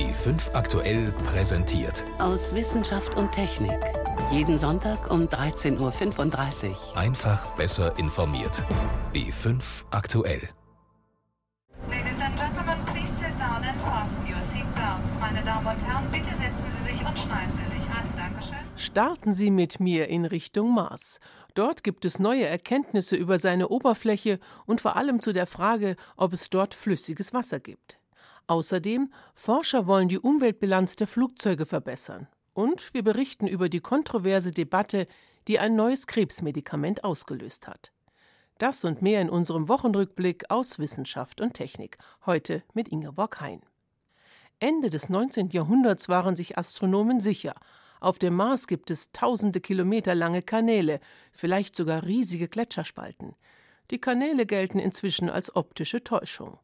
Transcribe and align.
B5 0.00 0.54
aktuell 0.54 1.12
präsentiert. 1.26 2.06
Aus 2.18 2.54
Wissenschaft 2.54 3.18
und 3.18 3.32
Technik. 3.32 3.78
Jeden 4.32 4.56
Sonntag 4.56 5.10
um 5.10 5.26
13.35 5.26 6.70
Uhr. 6.70 6.96
Einfach 6.96 7.44
besser 7.56 7.98
informiert. 7.98 8.62
B5 9.12 9.60
aktuell. 9.90 10.48
Ladies 11.90 12.18
and 12.18 12.34
Gentlemen, 12.34 12.78
please 12.86 13.12
sit 13.20 13.38
down 13.38 13.62
and 13.62 13.78
fasten 13.82 14.24
your 14.24 14.40
seatbelts. 14.50 15.20
Meine 15.20 15.42
Damen 15.44 15.66
und 15.66 15.86
Herren, 15.86 16.10
bitte 16.10 16.30
setzen 16.30 16.64
Sie 16.78 16.92
sich 16.92 17.06
und 17.06 17.18
schneiden 17.18 17.52
Sie 17.52 17.78
sich 17.78 17.90
an. 17.90 18.08
Dankeschön. 18.16 18.58
Starten 18.76 19.34
Sie 19.34 19.50
mit 19.50 19.80
mir 19.80 20.08
in 20.08 20.24
Richtung 20.24 20.72
Mars. 20.72 21.20
Dort 21.52 21.84
gibt 21.84 22.06
es 22.06 22.18
neue 22.18 22.46
Erkenntnisse 22.46 23.16
über 23.16 23.38
seine 23.38 23.68
Oberfläche 23.68 24.40
und 24.64 24.80
vor 24.80 24.96
allem 24.96 25.20
zu 25.20 25.34
der 25.34 25.46
Frage, 25.46 25.96
ob 26.16 26.32
es 26.32 26.48
dort 26.48 26.72
flüssiges 26.72 27.34
Wasser 27.34 27.60
gibt. 27.60 27.99
Außerdem, 28.50 29.12
Forscher 29.32 29.86
wollen 29.86 30.08
die 30.08 30.18
Umweltbilanz 30.18 30.96
der 30.96 31.06
Flugzeuge 31.06 31.66
verbessern. 31.66 32.26
Und 32.52 32.92
wir 32.92 33.04
berichten 33.04 33.46
über 33.46 33.68
die 33.68 33.78
kontroverse 33.78 34.50
Debatte, 34.50 35.06
die 35.46 35.60
ein 35.60 35.76
neues 35.76 36.08
Krebsmedikament 36.08 37.04
ausgelöst 37.04 37.68
hat. 37.68 37.92
Das 38.58 38.84
und 38.84 39.02
mehr 39.02 39.20
in 39.20 39.30
unserem 39.30 39.68
Wochenrückblick 39.68 40.50
aus 40.50 40.80
Wissenschaft 40.80 41.40
und 41.40 41.54
Technik. 41.54 41.96
Heute 42.26 42.64
mit 42.74 42.88
Ingeborg 42.88 43.40
Hein. 43.40 43.60
Ende 44.58 44.90
des 44.90 45.08
19. 45.08 45.50
Jahrhunderts 45.50 46.08
waren 46.08 46.34
sich 46.34 46.58
Astronomen 46.58 47.20
sicher. 47.20 47.54
Auf 48.00 48.18
dem 48.18 48.34
Mars 48.34 48.66
gibt 48.66 48.90
es 48.90 49.12
tausende 49.12 49.60
Kilometer 49.60 50.16
lange 50.16 50.42
Kanäle, 50.42 50.98
vielleicht 51.30 51.76
sogar 51.76 52.02
riesige 52.02 52.48
Gletscherspalten. 52.48 53.36
Die 53.92 54.00
Kanäle 54.00 54.44
gelten 54.44 54.80
inzwischen 54.80 55.30
als 55.30 55.54
optische 55.54 56.02
Täuschung. 56.02 56.58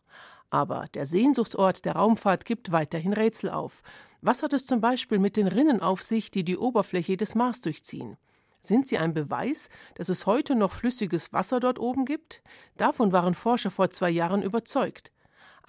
Aber 0.50 0.86
der 0.94 1.06
Sehnsuchtsort 1.06 1.84
der 1.84 1.96
Raumfahrt 1.96 2.44
gibt 2.44 2.72
weiterhin 2.72 3.12
Rätsel 3.12 3.50
auf. 3.50 3.82
Was 4.20 4.42
hat 4.42 4.52
es 4.52 4.66
zum 4.66 4.80
Beispiel 4.80 5.18
mit 5.18 5.36
den 5.36 5.48
Rinnen 5.48 5.80
auf 5.80 6.02
sich, 6.02 6.30
die 6.30 6.44
die 6.44 6.56
Oberfläche 6.56 7.16
des 7.16 7.34
Mars 7.34 7.60
durchziehen? 7.60 8.16
Sind 8.60 8.88
sie 8.88 8.98
ein 8.98 9.14
Beweis, 9.14 9.68
dass 9.94 10.08
es 10.08 10.26
heute 10.26 10.56
noch 10.56 10.72
flüssiges 10.72 11.32
Wasser 11.32 11.60
dort 11.60 11.78
oben 11.78 12.04
gibt? 12.04 12.42
Davon 12.76 13.12
waren 13.12 13.34
Forscher 13.34 13.70
vor 13.70 13.90
zwei 13.90 14.10
Jahren 14.10 14.42
überzeugt. 14.42 15.12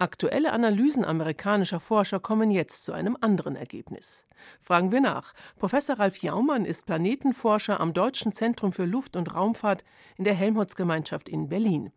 Aktuelle 0.00 0.52
Analysen 0.52 1.04
amerikanischer 1.04 1.80
Forscher 1.80 2.20
kommen 2.20 2.52
jetzt 2.52 2.84
zu 2.84 2.92
einem 2.92 3.16
anderen 3.20 3.56
Ergebnis. 3.56 4.26
Fragen 4.62 4.92
wir 4.92 5.00
nach. 5.00 5.32
Professor 5.58 5.98
Ralf 5.98 6.18
Jaumann 6.18 6.64
ist 6.64 6.86
Planetenforscher 6.86 7.80
am 7.80 7.92
Deutschen 7.92 8.32
Zentrum 8.32 8.72
für 8.72 8.84
Luft- 8.84 9.16
und 9.16 9.34
Raumfahrt 9.34 9.84
in 10.16 10.22
der 10.22 10.34
Helmholtz-Gemeinschaft 10.34 11.28
in 11.28 11.48
Berlin. 11.48 11.92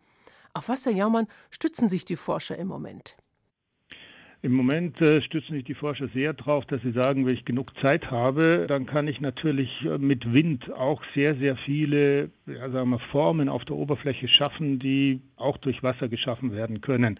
Auf 0.53 0.69
was, 0.69 0.85
Herr 0.85 0.94
Jaumann, 0.94 1.27
stützen 1.49 1.88
sich 1.88 2.05
die 2.05 2.16
Forscher 2.16 2.57
im 2.57 2.67
Moment? 2.67 3.16
Im 4.44 4.53
Moment 4.53 4.99
äh, 5.02 5.21
stützen 5.21 5.53
sich 5.53 5.66
die 5.66 5.75
Forscher 5.75 6.07
sehr 6.16 6.33
darauf, 6.33 6.66
dass 6.66 6.81
sie 6.81 6.94
sagen, 6.94 7.27
wenn 7.27 7.35
ich 7.35 7.45
genug 7.45 7.71
Zeit 7.80 8.09
habe, 8.09 8.66
dann 8.67 8.88
kann 8.88 9.07
ich 9.07 9.22
natürlich 9.22 9.69
äh, 9.85 9.99
mit 9.99 10.33
Wind 10.33 10.72
auch 10.72 11.03
sehr, 11.13 11.35
sehr 11.35 11.55
viele 11.57 12.31
ja, 12.47 12.72
sagen 12.72 12.89
wir, 12.89 12.99
Formen 13.11 13.49
auf 13.49 13.66
der 13.66 13.75
Oberfläche 13.75 14.27
schaffen, 14.27 14.79
die 14.79 15.22
auch 15.42 15.58
durch 15.58 15.84
Wasser 15.84 16.08
geschaffen 16.08 16.53
werden 16.53 16.81
können. 16.81 17.20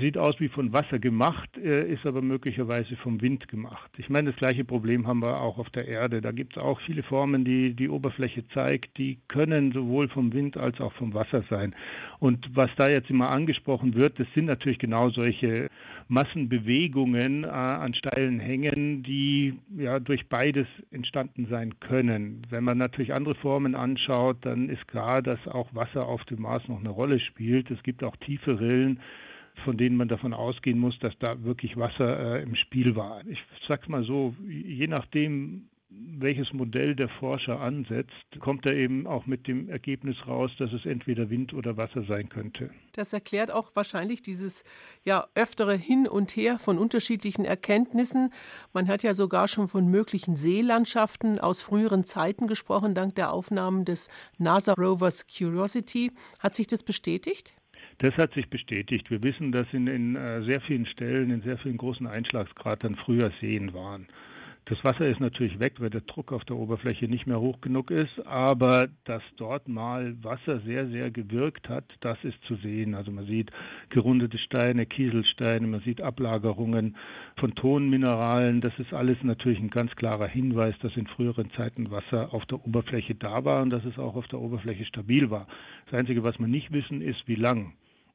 Sieht 0.00 0.18
aus 0.18 0.38
wie 0.38 0.48
von 0.48 0.72
Wasser 0.72 0.98
gemacht, 0.98 1.48
äh, 1.56 1.90
ist 1.90 2.04
aber 2.04 2.20
möglicherweise 2.20 2.94
vom 2.96 3.20
Wind 3.22 3.48
gemacht. 3.48 3.90
Ich 3.96 4.10
meine, 4.10 4.30
das 4.30 4.38
gleiche 4.38 4.64
Problem 4.64 5.06
haben 5.06 5.20
wir 5.20 5.40
auch 5.40 5.58
auf 5.58 5.70
der 5.70 5.88
Erde. 5.88 6.20
Da 6.20 6.32
gibt 6.32 6.56
es 6.56 6.62
auch 6.62 6.80
viele 6.82 7.02
Formen, 7.02 7.44
die 7.44 7.74
die 7.74 7.88
Oberfläche 7.88 8.46
zeigt, 8.48 8.98
die 8.98 9.18
können 9.28 9.72
sowohl 9.72 10.08
vom 10.08 10.32
Wind 10.32 10.56
als 10.56 10.80
auch 10.80 10.92
vom 10.92 11.14
Wasser 11.14 11.42
sein. 11.48 11.74
Und 12.18 12.54
was 12.54 12.70
da 12.76 12.88
jetzt 12.88 13.10
immer 13.10 13.30
angesprochen 13.30 13.94
wird, 13.94 14.20
das 14.20 14.26
sind 14.34 14.44
natürlich 14.44 14.78
genau 14.78 15.10
solche 15.10 15.68
Massenbewegungen 16.08 17.44
äh, 17.44 17.48
an 17.48 17.94
steilen 17.94 18.38
Hängen, 18.38 19.02
die 19.02 19.54
ja 19.76 19.98
durch 19.98 20.28
beides 20.28 20.66
entstanden 20.90 21.46
sein 21.48 21.80
können. 21.80 22.42
Wenn 22.50 22.64
man 22.64 22.78
natürlich 22.78 23.14
andere 23.14 23.34
Formen 23.36 23.74
anschaut, 23.74 24.38
dann 24.42 24.68
ist 24.68 24.86
klar, 24.88 25.22
dass 25.22 25.38
auch 25.48 25.74
Wasser 25.74 26.06
auf 26.06 26.24
dem 26.24 26.42
Mars 26.42 26.66
noch 26.68 26.80
eine 26.80 26.90
Rolle 26.90 27.18
spielt. 27.18 27.61
Es 27.70 27.82
gibt 27.82 28.02
auch 28.04 28.16
tiefe 28.16 28.60
Rillen, 28.60 29.00
von 29.64 29.76
denen 29.76 29.96
man 29.96 30.08
davon 30.08 30.32
ausgehen 30.32 30.78
muss, 30.78 30.98
dass 31.00 31.16
da 31.18 31.42
wirklich 31.44 31.76
Wasser 31.76 32.38
äh, 32.38 32.42
im 32.42 32.54
Spiel 32.56 32.96
war. 32.96 33.26
Ich 33.26 33.38
sag's 33.68 33.88
mal 33.88 34.04
so, 34.04 34.34
je 34.48 34.86
nachdem, 34.86 35.68
welches 36.22 36.52
Modell 36.52 36.94
der 36.94 37.08
Forscher 37.08 37.60
ansetzt, 37.60 38.12
kommt 38.40 38.64
er 38.64 38.74
eben 38.74 39.06
auch 39.06 39.26
mit 39.26 39.46
dem 39.46 39.68
Ergebnis 39.68 40.16
raus, 40.26 40.50
dass 40.58 40.72
es 40.72 40.86
entweder 40.86 41.30
Wind 41.30 41.52
oder 41.52 41.76
Wasser 41.76 42.04
sein 42.04 42.28
könnte. 42.28 42.70
Das 42.92 43.12
erklärt 43.12 43.50
auch 43.50 43.72
wahrscheinlich 43.74 44.22
dieses 44.22 44.64
ja 45.04 45.26
öftere 45.34 45.74
Hin 45.74 46.06
und 46.06 46.30
Her 46.36 46.58
von 46.58 46.78
unterschiedlichen 46.78 47.44
Erkenntnissen. 47.44 48.30
Man 48.72 48.88
hat 48.88 49.02
ja 49.02 49.14
sogar 49.14 49.48
schon 49.48 49.68
von 49.68 49.88
möglichen 49.88 50.36
Seelandschaften 50.36 51.38
aus 51.38 51.60
früheren 51.60 52.04
Zeiten 52.04 52.46
gesprochen, 52.46 52.94
dank 52.94 53.14
der 53.16 53.32
Aufnahmen 53.32 53.84
des 53.84 54.08
NASA 54.38 54.74
Rovers 54.74 55.26
Curiosity. 55.26 56.12
Hat 56.38 56.54
sich 56.54 56.66
das 56.66 56.82
bestätigt? 56.82 57.54
Das 57.98 58.14
hat 58.16 58.32
sich 58.34 58.48
bestätigt. 58.48 59.10
Wir 59.10 59.22
wissen, 59.22 59.52
dass 59.52 59.66
in, 59.72 59.86
in 59.86 60.16
äh, 60.16 60.42
sehr 60.42 60.60
vielen 60.60 60.86
Stellen, 60.86 61.30
in 61.30 61.42
sehr 61.42 61.58
vielen 61.58 61.76
großen 61.76 62.06
Einschlagskratern 62.06 62.96
früher 62.96 63.32
Seen 63.40 63.74
waren. 63.74 64.08
Das 64.66 64.82
Wasser 64.84 65.08
ist 65.08 65.18
natürlich 65.18 65.58
weg, 65.58 65.74
weil 65.80 65.90
der 65.90 66.02
Druck 66.02 66.32
auf 66.32 66.44
der 66.44 66.54
Oberfläche 66.54 67.08
nicht 67.08 67.26
mehr 67.26 67.40
hoch 67.40 67.60
genug 67.60 67.90
ist, 67.90 68.24
aber 68.24 68.88
dass 69.04 69.22
dort 69.36 69.66
mal 69.66 70.14
Wasser 70.22 70.60
sehr, 70.60 70.86
sehr 70.86 71.10
gewirkt 71.10 71.68
hat, 71.68 71.84
das 71.98 72.16
ist 72.22 72.40
zu 72.44 72.54
sehen. 72.54 72.94
Also 72.94 73.10
man 73.10 73.26
sieht 73.26 73.50
gerundete 73.88 74.38
Steine, 74.38 74.86
Kieselsteine, 74.86 75.66
man 75.66 75.80
sieht 75.80 76.00
Ablagerungen 76.00 76.96
von 77.38 77.56
Tonmineralen. 77.56 78.60
Das 78.60 78.72
ist 78.78 78.94
alles 78.94 79.18
natürlich 79.24 79.58
ein 79.58 79.70
ganz 79.70 79.96
klarer 79.96 80.28
Hinweis, 80.28 80.76
dass 80.80 80.96
in 80.96 81.08
früheren 81.08 81.50
Zeiten 81.56 81.90
Wasser 81.90 82.32
auf 82.32 82.46
der 82.46 82.64
Oberfläche 82.64 83.16
da 83.16 83.44
war 83.44 83.62
und 83.62 83.70
dass 83.70 83.84
es 83.84 83.98
auch 83.98 84.14
auf 84.14 84.28
der 84.28 84.40
Oberfläche 84.40 84.84
stabil 84.84 85.28
war. 85.28 85.48
Das 85.86 85.98
Einzige, 85.98 86.22
was 86.22 86.38
wir 86.38 86.46
nicht 86.46 86.70
wissen, 86.70 87.02
ist, 87.02 87.26
wie 87.26 87.34
lang 87.34 87.72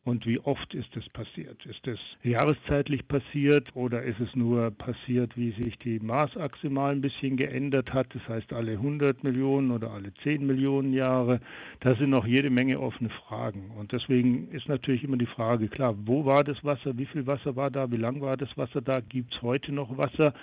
und 0.07 0.25
wie 0.25 0.40
oft 0.40 0.73
ist 0.73 0.95
es 0.95 1.09
passiert? 1.09 1.66
Ist 1.66 1.85
es 1.85 2.00
jahreszeitlich 2.23 3.06
passiert 3.09 3.75
oder 3.75 4.03
ist 4.03 4.22
es 4.22 4.34
nur 4.38 4.72
passiert, 4.72 5.35
wie 5.35 5.51
sich 5.51 5.78
die 5.79 6.00
Marsachse 6.00 6.69
mal 6.69 6.94
ein 6.94 7.01
bisschen 7.01 7.35
geändert 7.35 7.94
hat? 7.94 8.07
Das 8.16 8.25
heißt 8.29 8.53
alle 8.53 8.72
100 8.72 9.25
Millionen 9.25 9.69
oder 9.69 9.91
alle 9.91 10.13
10 10.23 10.47
Millionen 10.47 10.94
Jahre. 10.94 11.41
Da 11.81 11.94
sind 11.95 12.12
noch 12.12 12.25
jede 12.25 12.50
Menge 12.50 12.79
offene 12.79 13.09
Fragen. 13.09 13.72
Und 13.78 13.91
deswegen 13.91 14.50
ist 14.51 14.69
natürlich 14.69 15.03
immer 15.03 15.18
die 15.18 15.25
Frage, 15.25 15.68
klar, 15.68 15.94
wo 16.06 16.24
war 16.24 16.45
das 16.45 16.63
Wasser? 16.63 16.97
Wie 16.97 17.06
viel 17.06 17.28
Wasser 17.28 17.57
war 17.57 17.69
da? 17.69 17.91
Wie 17.91 17.97
lang 17.97 18.22
war 18.22 18.38
das 18.38 18.57
Wasser 18.57 18.79
da? 18.79 19.01
Gibt 19.01 19.35
es 19.35 19.41
heute 19.41 19.74
noch 19.74 19.97
Wasser? 19.97 20.34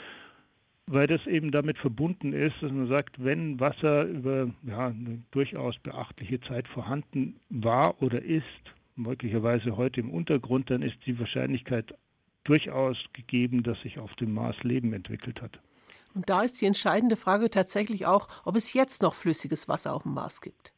weil 0.86 1.06
das 1.06 1.26
eben 1.26 1.50
damit 1.50 1.78
verbunden 1.78 2.34
ist, 2.34 2.56
dass 2.60 2.70
man 2.70 2.88
sagt, 2.88 3.24
wenn 3.24 3.58
Wasser 3.58 4.04
über 4.04 4.50
ja, 4.64 4.88
eine 4.88 5.22
durchaus 5.30 5.78
beachtliche 5.78 6.42
Zeit 6.42 6.68
vorhanden 6.68 7.40
war 7.48 8.02
oder 8.02 8.20
ist, 8.20 8.44
möglicherweise 8.96 9.76
heute 9.76 10.00
im 10.00 10.10
Untergrund, 10.10 10.70
dann 10.70 10.82
ist 10.82 10.96
die 11.06 11.18
Wahrscheinlichkeit 11.18 11.94
durchaus 12.44 12.96
gegeben, 13.12 13.62
dass 13.62 13.80
sich 13.80 13.98
auf 13.98 14.14
dem 14.16 14.34
Mars 14.34 14.56
Leben 14.62 14.92
entwickelt 14.92 15.40
hat. 15.40 15.58
Und 16.14 16.30
da 16.30 16.42
ist 16.42 16.60
die 16.60 16.66
entscheidende 16.66 17.16
Frage 17.16 17.50
tatsächlich 17.50 18.06
auch, 18.06 18.28
ob 18.44 18.54
es 18.56 18.72
jetzt 18.72 19.02
noch 19.02 19.14
flüssiges 19.14 19.68
Wasser 19.68 19.94
auf 19.94 20.04
dem 20.04 20.14
Mars 20.14 20.40
gibt. 20.40 20.72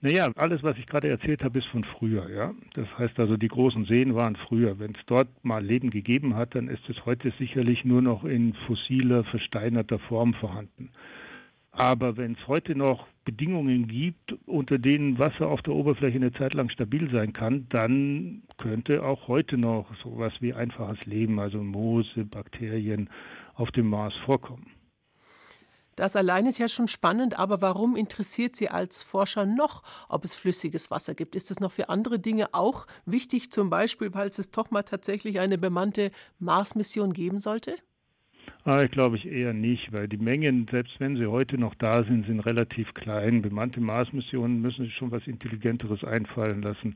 Naja, 0.00 0.30
alles, 0.36 0.62
was 0.62 0.78
ich 0.78 0.86
gerade 0.86 1.08
erzählt 1.08 1.44
habe, 1.44 1.58
ist 1.58 1.68
von 1.68 1.84
früher. 1.84 2.30
Ja? 2.30 2.54
Das 2.74 2.86
heißt 2.98 3.18
also, 3.18 3.36
die 3.36 3.48
großen 3.48 3.84
Seen 3.84 4.14
waren 4.14 4.36
früher. 4.36 4.78
Wenn 4.78 4.94
es 4.94 5.00
dort 5.06 5.28
mal 5.44 5.62
Leben 5.62 5.90
gegeben 5.90 6.34
hat, 6.34 6.54
dann 6.54 6.68
ist 6.68 6.88
es 6.88 7.04
heute 7.04 7.32
sicherlich 7.38 7.84
nur 7.84 8.00
noch 8.00 8.24
in 8.24 8.54
fossiler, 8.66 9.24
versteinerter 9.24 9.98
Form 9.98 10.34
vorhanden. 10.34 10.90
Aber 11.72 12.18
wenn 12.18 12.32
es 12.32 12.48
heute 12.48 12.74
noch 12.74 13.06
Bedingungen 13.24 13.88
gibt, 13.88 14.34
unter 14.46 14.78
denen 14.78 15.18
Wasser 15.18 15.48
auf 15.48 15.62
der 15.62 15.74
Oberfläche 15.74 16.16
eine 16.16 16.32
Zeit 16.32 16.54
lang 16.54 16.68
stabil 16.68 17.10
sein 17.10 17.32
kann, 17.32 17.66
dann 17.70 18.42
könnte 18.58 19.02
auch 19.02 19.26
heute 19.26 19.56
noch 19.56 19.86
sowas 20.02 20.32
wie 20.40 20.52
einfaches 20.52 21.04
Leben, 21.06 21.40
also 21.40 21.58
Moose, 21.58 22.24
Bakterien 22.26 23.08
auf 23.54 23.70
dem 23.70 23.88
Mars 23.88 24.12
vorkommen. 24.26 24.66
Das 25.96 26.16
allein 26.16 26.46
ist 26.46 26.58
ja 26.58 26.68
schon 26.68 26.88
spannend, 26.88 27.38
aber 27.38 27.60
warum 27.60 27.96
interessiert 27.96 28.56
Sie 28.56 28.68
als 28.68 29.02
Forscher 29.02 29.44
noch, 29.44 29.82
ob 30.08 30.24
es 30.24 30.34
flüssiges 30.34 30.90
Wasser 30.90 31.14
gibt? 31.14 31.34
Ist 31.34 31.50
es 31.50 31.60
noch 31.60 31.72
für 31.72 31.90
andere 31.90 32.18
Dinge 32.18 32.48
auch 32.52 32.86
wichtig, 33.04 33.52
zum 33.52 33.68
Beispiel, 33.70 34.12
weil 34.14 34.28
es 34.28 34.50
doch 34.50 34.70
mal 34.70 34.82
tatsächlich 34.82 35.38
eine 35.38 35.58
bemannte 35.58 36.10
Mars-Mission 36.38 37.12
geben 37.12 37.38
sollte? 37.38 37.76
Ah, 38.64 38.84
ich 38.84 38.92
glaube 38.92 39.16
ich 39.16 39.26
eher 39.26 39.52
nicht, 39.52 39.92
weil 39.92 40.06
die 40.06 40.18
Mengen, 40.18 40.68
selbst 40.70 41.00
wenn 41.00 41.16
sie 41.16 41.26
heute 41.26 41.58
noch 41.58 41.74
da 41.74 42.04
sind, 42.04 42.26
sind 42.26 42.38
relativ 42.38 42.94
klein. 42.94 43.42
Bemannte 43.42 43.80
Mars-Missionen 43.80 44.60
müssen 44.62 44.84
sich 44.84 44.94
schon 44.94 45.10
was 45.10 45.26
Intelligenteres 45.26 46.04
einfallen 46.04 46.62
lassen. 46.62 46.94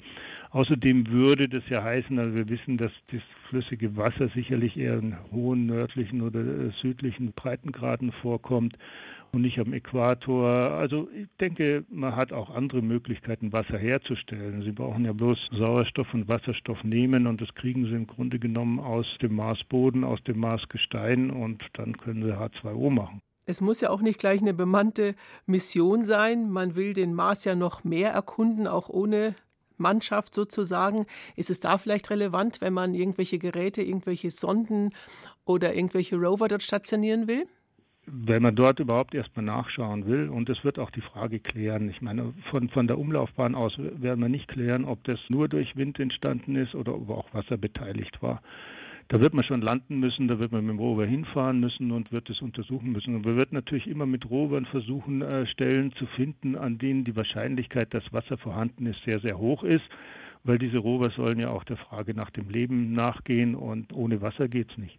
Außerdem 0.50 1.08
würde 1.08 1.48
das 1.48 1.68
ja 1.68 1.82
heißen, 1.82 2.16
also 2.20 2.36
wir 2.36 2.48
wissen, 2.48 2.76
dass 2.76 2.92
das 3.10 3.20
flüssige 3.48 3.96
Wasser 3.96 4.28
sicherlich 4.28 4.76
eher 4.76 4.98
in 4.98 5.16
hohen 5.32 5.66
nördlichen 5.66 6.22
oder 6.22 6.70
südlichen 6.82 7.32
Breitengraden 7.32 8.12
vorkommt. 8.12 8.78
Und 9.36 9.42
nicht 9.42 9.58
am 9.58 9.72
Äquator. 9.72 10.48
Also 10.48 11.08
ich 11.14 11.28
denke, 11.38 11.84
man 11.90 12.16
hat 12.16 12.32
auch 12.32 12.50
andere 12.50 12.80
Möglichkeiten, 12.80 13.52
Wasser 13.52 13.78
herzustellen. 13.78 14.62
Sie 14.62 14.72
brauchen 14.72 15.04
ja 15.04 15.12
bloß 15.12 15.38
Sauerstoff 15.52 16.12
und 16.14 16.26
Wasserstoff 16.26 16.82
nehmen 16.82 17.26
und 17.26 17.40
das 17.40 17.54
kriegen 17.54 17.84
sie 17.84 17.92
im 17.92 18.06
Grunde 18.06 18.38
genommen 18.38 18.80
aus 18.80 19.06
dem 19.20 19.36
Marsboden, 19.36 20.04
aus 20.04 20.22
dem 20.24 20.40
Marsgestein 20.40 21.30
und 21.30 21.62
dann 21.74 21.96
können 21.98 22.22
sie 22.22 22.32
H2O 22.32 22.90
machen. 22.90 23.20
Es 23.44 23.60
muss 23.60 23.80
ja 23.80 23.90
auch 23.90 24.00
nicht 24.00 24.18
gleich 24.18 24.40
eine 24.40 24.54
bemannte 24.54 25.14
Mission 25.44 26.02
sein. 26.02 26.50
Man 26.50 26.74
will 26.74 26.94
den 26.94 27.14
Mars 27.14 27.44
ja 27.44 27.54
noch 27.54 27.84
mehr 27.84 28.10
erkunden, 28.10 28.66
auch 28.66 28.88
ohne 28.88 29.34
Mannschaft 29.76 30.34
sozusagen. 30.34 31.06
Ist 31.36 31.50
es 31.50 31.60
da 31.60 31.76
vielleicht 31.76 32.10
relevant, 32.10 32.62
wenn 32.62 32.72
man 32.72 32.94
irgendwelche 32.94 33.38
Geräte, 33.38 33.82
irgendwelche 33.82 34.30
Sonden 34.30 34.90
oder 35.44 35.74
irgendwelche 35.74 36.16
Rover 36.16 36.48
dort 36.48 36.62
stationieren 36.62 37.28
will? 37.28 37.46
Wenn 38.06 38.42
man 38.42 38.54
dort 38.54 38.78
überhaupt 38.78 39.14
erstmal 39.14 39.44
nachschauen 39.44 40.06
will, 40.06 40.28
und 40.28 40.48
es 40.48 40.62
wird 40.64 40.78
auch 40.78 40.90
die 40.90 41.00
Frage 41.00 41.40
klären, 41.40 41.88
ich 41.88 42.00
meine, 42.00 42.32
von, 42.50 42.68
von 42.68 42.86
der 42.86 42.98
Umlaufbahn 42.98 43.54
aus 43.54 43.76
werden 43.78 44.20
wir 44.20 44.28
nicht 44.28 44.48
klären, 44.48 44.84
ob 44.84 45.02
das 45.04 45.18
nur 45.28 45.48
durch 45.48 45.76
Wind 45.76 45.98
entstanden 45.98 46.56
ist 46.56 46.74
oder 46.74 46.94
ob 46.94 47.10
auch 47.10 47.34
Wasser 47.34 47.56
beteiligt 47.56 48.22
war. 48.22 48.42
Da 49.08 49.20
wird 49.20 49.34
man 49.34 49.44
schon 49.44 49.60
landen 49.60 50.00
müssen, 50.00 50.26
da 50.26 50.40
wird 50.40 50.50
man 50.50 50.64
mit 50.64 50.74
dem 50.74 50.80
Rover 50.80 51.06
hinfahren 51.06 51.60
müssen 51.60 51.92
und 51.92 52.10
wird 52.10 52.28
es 52.28 52.42
untersuchen 52.42 52.90
müssen. 52.90 53.14
Und 53.14 53.24
wir 53.24 53.36
wird 53.36 53.52
natürlich 53.52 53.86
immer 53.86 54.06
mit 54.06 54.28
Rovern 54.28 54.66
versuchen, 54.66 55.22
äh, 55.22 55.46
Stellen 55.46 55.92
zu 55.92 56.06
finden, 56.06 56.56
an 56.56 56.78
denen 56.78 57.04
die 57.04 57.14
Wahrscheinlichkeit, 57.14 57.94
dass 57.94 58.12
Wasser 58.12 58.36
vorhanden 58.36 58.86
ist, 58.86 59.00
sehr, 59.04 59.20
sehr 59.20 59.38
hoch 59.38 59.62
ist, 59.62 59.84
weil 60.42 60.58
diese 60.58 60.78
Rover 60.78 61.10
sollen 61.10 61.38
ja 61.38 61.50
auch 61.50 61.62
der 61.64 61.76
Frage 61.76 62.14
nach 62.14 62.30
dem 62.30 62.48
Leben 62.50 62.92
nachgehen 62.92 63.54
und 63.54 63.92
ohne 63.92 64.20
Wasser 64.22 64.48
geht 64.48 64.72
es 64.72 64.78
nicht. 64.78 64.98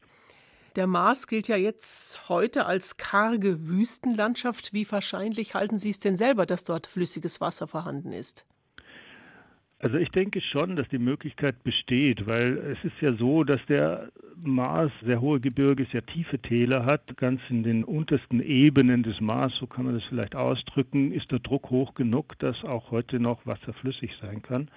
Der 0.77 0.85
Mars 0.85 1.25
gilt 1.25 1.47
ja 1.47 1.55
jetzt 1.55 2.29
heute 2.29 2.67
als 2.67 2.97
karge 2.97 3.67
Wüstenlandschaft. 3.67 4.73
Wie 4.73 4.85
wahrscheinlich 4.91 5.55
halten 5.55 5.79
Sie 5.79 5.89
es 5.89 5.97
denn 5.97 6.15
selber, 6.15 6.45
dass 6.45 6.65
dort 6.65 6.85
flüssiges 6.85 7.41
Wasser 7.41 7.67
vorhanden 7.67 8.11
ist? 8.11 8.45
Also 9.79 9.97
ich 9.97 10.09
denke 10.09 10.39
schon, 10.39 10.75
dass 10.75 10.87
die 10.89 10.99
Möglichkeit 10.99 11.63
besteht, 11.63 12.27
weil 12.27 12.57
es 12.57 12.77
ist 12.83 13.01
ja 13.01 13.13
so, 13.13 13.43
dass 13.43 13.59
der 13.67 14.11
Mars 14.35 14.91
sehr 15.03 15.19
hohe 15.19 15.39
Gebirge, 15.39 15.87
sehr 15.91 16.05
tiefe 16.05 16.37
Täler 16.37 16.85
hat. 16.85 17.17
Ganz 17.17 17.41
in 17.49 17.63
den 17.63 17.83
untersten 17.83 18.39
Ebenen 18.39 19.01
des 19.01 19.19
Mars, 19.19 19.55
so 19.55 19.65
kann 19.65 19.85
man 19.85 19.95
das 19.95 20.03
vielleicht 20.03 20.35
ausdrücken, 20.35 21.11
ist 21.11 21.31
der 21.31 21.39
Druck 21.39 21.71
hoch 21.71 21.95
genug, 21.95 22.37
dass 22.37 22.63
auch 22.63 22.91
heute 22.91 23.19
noch 23.19 23.47
Wasser 23.47 23.73
flüssig 23.73 24.11
sein 24.21 24.43
kann. 24.43 24.69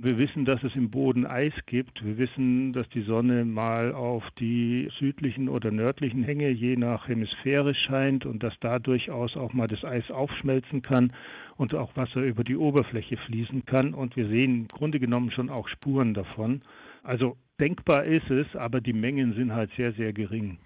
Wir 0.00 0.16
wissen, 0.16 0.44
dass 0.44 0.62
es 0.62 0.76
im 0.76 0.90
Boden 0.90 1.26
Eis 1.26 1.52
gibt. 1.66 2.04
Wir 2.04 2.18
wissen, 2.18 2.72
dass 2.72 2.88
die 2.90 3.02
Sonne 3.02 3.44
mal 3.44 3.92
auf 3.92 4.22
die 4.38 4.88
südlichen 5.00 5.48
oder 5.48 5.72
nördlichen 5.72 6.22
Hänge 6.22 6.50
je 6.50 6.76
nach 6.76 7.08
Hemisphäre 7.08 7.74
scheint 7.74 8.24
und 8.24 8.44
dass 8.44 8.54
da 8.60 8.78
durchaus 8.78 9.36
auch 9.36 9.52
mal 9.52 9.66
das 9.66 9.82
Eis 9.82 10.08
aufschmelzen 10.08 10.82
kann 10.82 11.12
und 11.56 11.74
auch 11.74 11.96
Wasser 11.96 12.20
über 12.20 12.44
die 12.44 12.56
Oberfläche 12.56 13.16
fließen 13.16 13.66
kann. 13.66 13.92
Und 13.92 14.14
wir 14.14 14.28
sehen 14.28 14.54
im 14.54 14.68
Grunde 14.68 15.00
genommen 15.00 15.32
schon 15.32 15.50
auch 15.50 15.66
Spuren 15.66 16.14
davon. 16.14 16.62
Also 17.02 17.36
denkbar 17.58 18.04
ist 18.04 18.30
es, 18.30 18.46
aber 18.54 18.80
die 18.80 18.92
Mengen 18.92 19.34
sind 19.34 19.52
halt 19.52 19.72
sehr, 19.76 19.92
sehr 19.94 20.12
gering. 20.12 20.58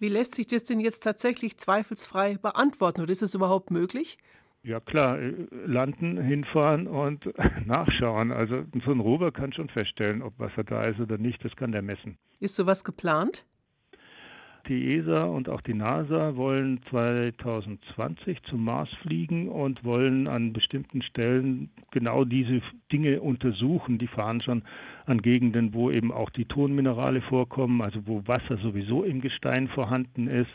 Wie 0.00 0.08
lässt 0.08 0.34
sich 0.34 0.48
das 0.48 0.64
denn 0.64 0.80
jetzt 0.80 1.04
tatsächlich 1.04 1.58
zweifelsfrei 1.58 2.38
beantworten 2.42 3.02
oder 3.02 3.12
ist 3.12 3.22
es 3.22 3.34
überhaupt 3.34 3.70
möglich? 3.70 4.18
Ja 4.64 4.80
klar, 4.80 5.20
äh, 5.20 5.34
landen, 5.66 6.20
hinfahren 6.20 6.86
und 6.86 7.28
nachschauen. 7.66 8.32
Also 8.32 8.64
so 8.84 8.92
ein 8.92 9.00
Rover 9.00 9.30
kann 9.30 9.52
schon 9.52 9.68
feststellen, 9.68 10.22
ob 10.22 10.38
Wasser 10.38 10.64
da 10.64 10.84
ist 10.84 10.98
oder 10.98 11.18
nicht. 11.18 11.44
Das 11.44 11.54
kann 11.54 11.70
der 11.70 11.82
messen. 11.82 12.16
Ist 12.40 12.56
sowas 12.56 12.82
geplant? 12.82 13.44
Die 14.68 14.96
ESA 14.96 15.24
und 15.24 15.50
auch 15.50 15.60
die 15.60 15.74
NASA 15.74 16.36
wollen 16.36 16.80
2020 16.88 18.42
zum 18.44 18.64
Mars 18.64 18.88
fliegen 19.02 19.50
und 19.50 19.84
wollen 19.84 20.26
an 20.26 20.54
bestimmten 20.54 21.02
Stellen 21.02 21.68
genau 21.90 22.24
diese 22.24 22.62
Dinge 22.90 23.20
untersuchen. 23.20 23.98
Die 23.98 24.06
fahren 24.06 24.40
schon 24.40 24.62
an 25.04 25.20
Gegenden, 25.20 25.74
wo 25.74 25.90
eben 25.90 26.10
auch 26.10 26.30
die 26.30 26.46
Tonminerale 26.46 27.20
vorkommen, 27.20 27.82
also 27.82 28.06
wo 28.06 28.26
Wasser 28.26 28.56
sowieso 28.56 29.04
im 29.04 29.20
Gestein 29.20 29.68
vorhanden 29.68 30.28
ist 30.28 30.50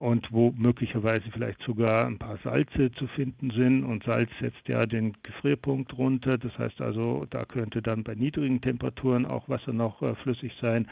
und 0.00 0.32
wo 0.32 0.50
möglicherweise 0.56 1.30
vielleicht 1.30 1.62
sogar 1.62 2.06
ein 2.06 2.18
paar 2.18 2.38
Salze 2.42 2.90
zu 2.92 3.06
finden 3.08 3.50
sind. 3.50 3.84
Und 3.84 4.02
Salz 4.04 4.30
setzt 4.40 4.66
ja 4.66 4.86
den 4.86 5.12
Gefrierpunkt 5.22 5.96
runter. 5.98 6.38
Das 6.38 6.56
heißt 6.58 6.80
also, 6.80 7.26
da 7.28 7.44
könnte 7.44 7.82
dann 7.82 8.02
bei 8.02 8.14
niedrigen 8.14 8.62
Temperaturen 8.62 9.26
auch 9.26 9.46
Wasser 9.50 9.74
noch 9.74 10.00
äh, 10.00 10.14
flüssig 10.16 10.54
sein. 10.58 10.88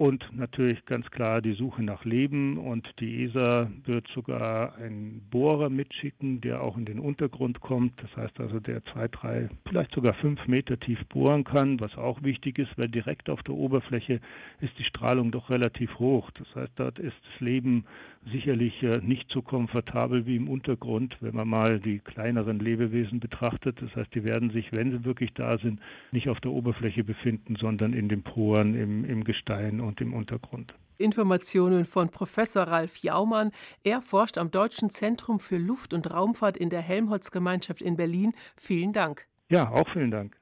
Und 0.00 0.30
natürlich 0.32 0.82
ganz 0.86 1.10
klar 1.10 1.42
die 1.42 1.52
Suche 1.52 1.82
nach 1.82 2.06
Leben. 2.06 2.56
Und 2.56 2.88
die 3.00 3.24
ESA 3.24 3.70
wird 3.84 4.08
sogar 4.14 4.74
einen 4.76 5.20
Bohrer 5.30 5.68
mitschicken, 5.68 6.40
der 6.40 6.62
auch 6.62 6.78
in 6.78 6.86
den 6.86 6.98
Untergrund 6.98 7.60
kommt. 7.60 8.02
Das 8.02 8.16
heißt 8.16 8.40
also, 8.40 8.60
der 8.60 8.82
zwei, 8.86 9.08
drei, 9.08 9.50
vielleicht 9.68 9.94
sogar 9.94 10.14
fünf 10.14 10.48
Meter 10.48 10.80
tief 10.80 11.04
bohren 11.08 11.44
kann, 11.44 11.80
was 11.80 11.98
auch 11.98 12.22
wichtig 12.22 12.58
ist, 12.58 12.70
weil 12.78 12.88
direkt 12.88 13.28
auf 13.28 13.42
der 13.42 13.54
Oberfläche 13.54 14.20
ist 14.62 14.72
die 14.78 14.84
Strahlung 14.84 15.32
doch 15.32 15.50
relativ 15.50 15.98
hoch. 15.98 16.30
Das 16.30 16.48
heißt, 16.54 16.72
dort 16.76 16.98
ist 16.98 17.18
das 17.32 17.40
Leben 17.42 17.84
sicherlich 18.26 18.82
äh, 18.82 18.98
nicht 18.98 19.30
so 19.30 19.42
komfortabel 19.42 20.26
wie 20.26 20.36
im 20.36 20.48
Untergrund, 20.48 21.16
wenn 21.20 21.34
man 21.34 21.48
mal 21.48 21.80
die 21.80 22.00
kleineren 22.00 22.58
Lebewesen 22.58 23.20
betrachtet. 23.20 23.80
Das 23.80 23.94
heißt, 23.96 24.14
die 24.14 24.24
werden 24.24 24.50
sich, 24.50 24.72
wenn 24.72 24.90
sie 24.90 25.04
wirklich 25.04 25.32
da 25.34 25.58
sind, 25.58 25.80
nicht 26.12 26.28
auf 26.28 26.40
der 26.40 26.50
Oberfläche 26.50 27.02
befinden, 27.02 27.56
sondern 27.56 27.92
in 27.92 28.08
den 28.08 28.22
Poren, 28.22 28.74
im, 28.74 29.04
im 29.04 29.24
Gestein 29.24 29.80
und 29.80 30.00
im 30.00 30.12
Untergrund. 30.12 30.74
Informationen 30.98 31.86
von 31.86 32.10
Professor 32.10 32.64
Ralf 32.64 32.98
Jaumann. 32.98 33.52
Er 33.84 34.02
forscht 34.02 34.36
am 34.36 34.50
Deutschen 34.50 34.90
Zentrum 34.90 35.40
für 35.40 35.56
Luft- 35.56 35.94
und 35.94 36.12
Raumfahrt 36.12 36.58
in 36.58 36.68
der 36.68 36.82
Helmholtz-Gemeinschaft 36.82 37.80
in 37.80 37.96
Berlin. 37.96 38.34
Vielen 38.56 38.92
Dank. 38.92 39.26
Ja, 39.48 39.70
auch 39.70 39.88
vielen 39.88 40.10
Dank. 40.10 40.36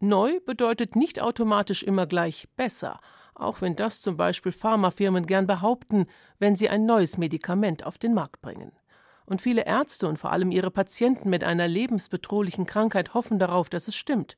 Neu 0.00 0.40
bedeutet 0.46 0.96
nicht 0.96 1.20
automatisch 1.20 1.82
immer 1.82 2.06
gleich 2.06 2.48
besser 2.56 2.98
auch 3.34 3.60
wenn 3.60 3.76
das 3.76 4.02
zum 4.02 4.16
Beispiel 4.16 4.52
Pharmafirmen 4.52 5.26
gern 5.26 5.46
behaupten, 5.46 6.06
wenn 6.38 6.56
sie 6.56 6.68
ein 6.68 6.84
neues 6.84 7.18
Medikament 7.18 7.86
auf 7.86 7.98
den 7.98 8.14
Markt 8.14 8.40
bringen. 8.42 8.72
Und 9.24 9.40
viele 9.40 9.64
Ärzte 9.64 10.08
und 10.08 10.18
vor 10.18 10.32
allem 10.32 10.50
ihre 10.50 10.70
Patienten 10.70 11.30
mit 11.30 11.44
einer 11.44 11.68
lebensbedrohlichen 11.68 12.66
Krankheit 12.66 13.14
hoffen 13.14 13.38
darauf, 13.38 13.70
dass 13.70 13.88
es 13.88 13.96
stimmt. 13.96 14.36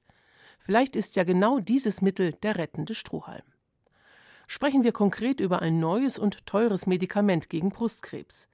Vielleicht 0.60 0.96
ist 0.96 1.16
ja 1.16 1.24
genau 1.24 1.58
dieses 1.58 2.00
Mittel 2.00 2.32
der 2.32 2.56
rettende 2.56 2.94
Strohhalm. 2.94 3.42
Sprechen 4.46 4.84
wir 4.84 4.92
konkret 4.92 5.40
über 5.40 5.62
ein 5.62 5.80
neues 5.80 6.18
und 6.18 6.46
teures 6.46 6.86
Medikament 6.86 7.48
gegen 7.48 7.70
Brustkrebs. 7.70 8.48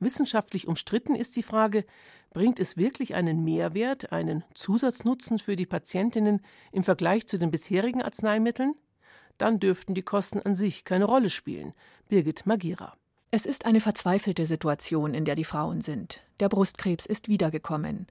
Wissenschaftlich 0.00 0.68
umstritten 0.68 1.14
ist 1.14 1.36
die 1.36 1.42
Frage, 1.42 1.84
bringt 2.30 2.60
es 2.60 2.76
wirklich 2.76 3.14
einen 3.14 3.44
Mehrwert, 3.44 4.12
einen 4.12 4.44
Zusatznutzen 4.54 5.38
für 5.38 5.56
die 5.56 5.66
Patientinnen 5.66 6.40
im 6.72 6.84
Vergleich 6.84 7.26
zu 7.26 7.38
den 7.38 7.50
bisherigen 7.50 8.02
Arzneimitteln? 8.02 8.74
Dann 9.38 9.60
dürften 9.60 9.94
die 9.94 10.02
Kosten 10.02 10.40
an 10.40 10.54
sich 10.54 10.84
keine 10.84 11.04
Rolle 11.04 11.30
spielen. 11.30 11.72
Birgit 12.08 12.46
Magira. 12.46 12.94
Es 13.30 13.46
ist 13.46 13.66
eine 13.66 13.80
verzweifelte 13.80 14.46
Situation, 14.46 15.14
in 15.14 15.24
der 15.24 15.34
die 15.34 15.44
Frauen 15.44 15.80
sind. 15.80 16.22
Der 16.40 16.48
Brustkrebs 16.48 17.04
ist 17.06 17.28
wiedergekommen. 17.28 18.06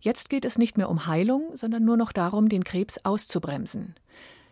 Jetzt 0.00 0.28
geht 0.28 0.44
es 0.44 0.58
nicht 0.58 0.76
mehr 0.76 0.90
um 0.90 1.06
Heilung, 1.06 1.56
sondern 1.56 1.84
nur 1.84 1.96
noch 1.96 2.12
darum, 2.12 2.48
den 2.48 2.64
Krebs 2.64 2.98
auszubremsen. 3.04 3.94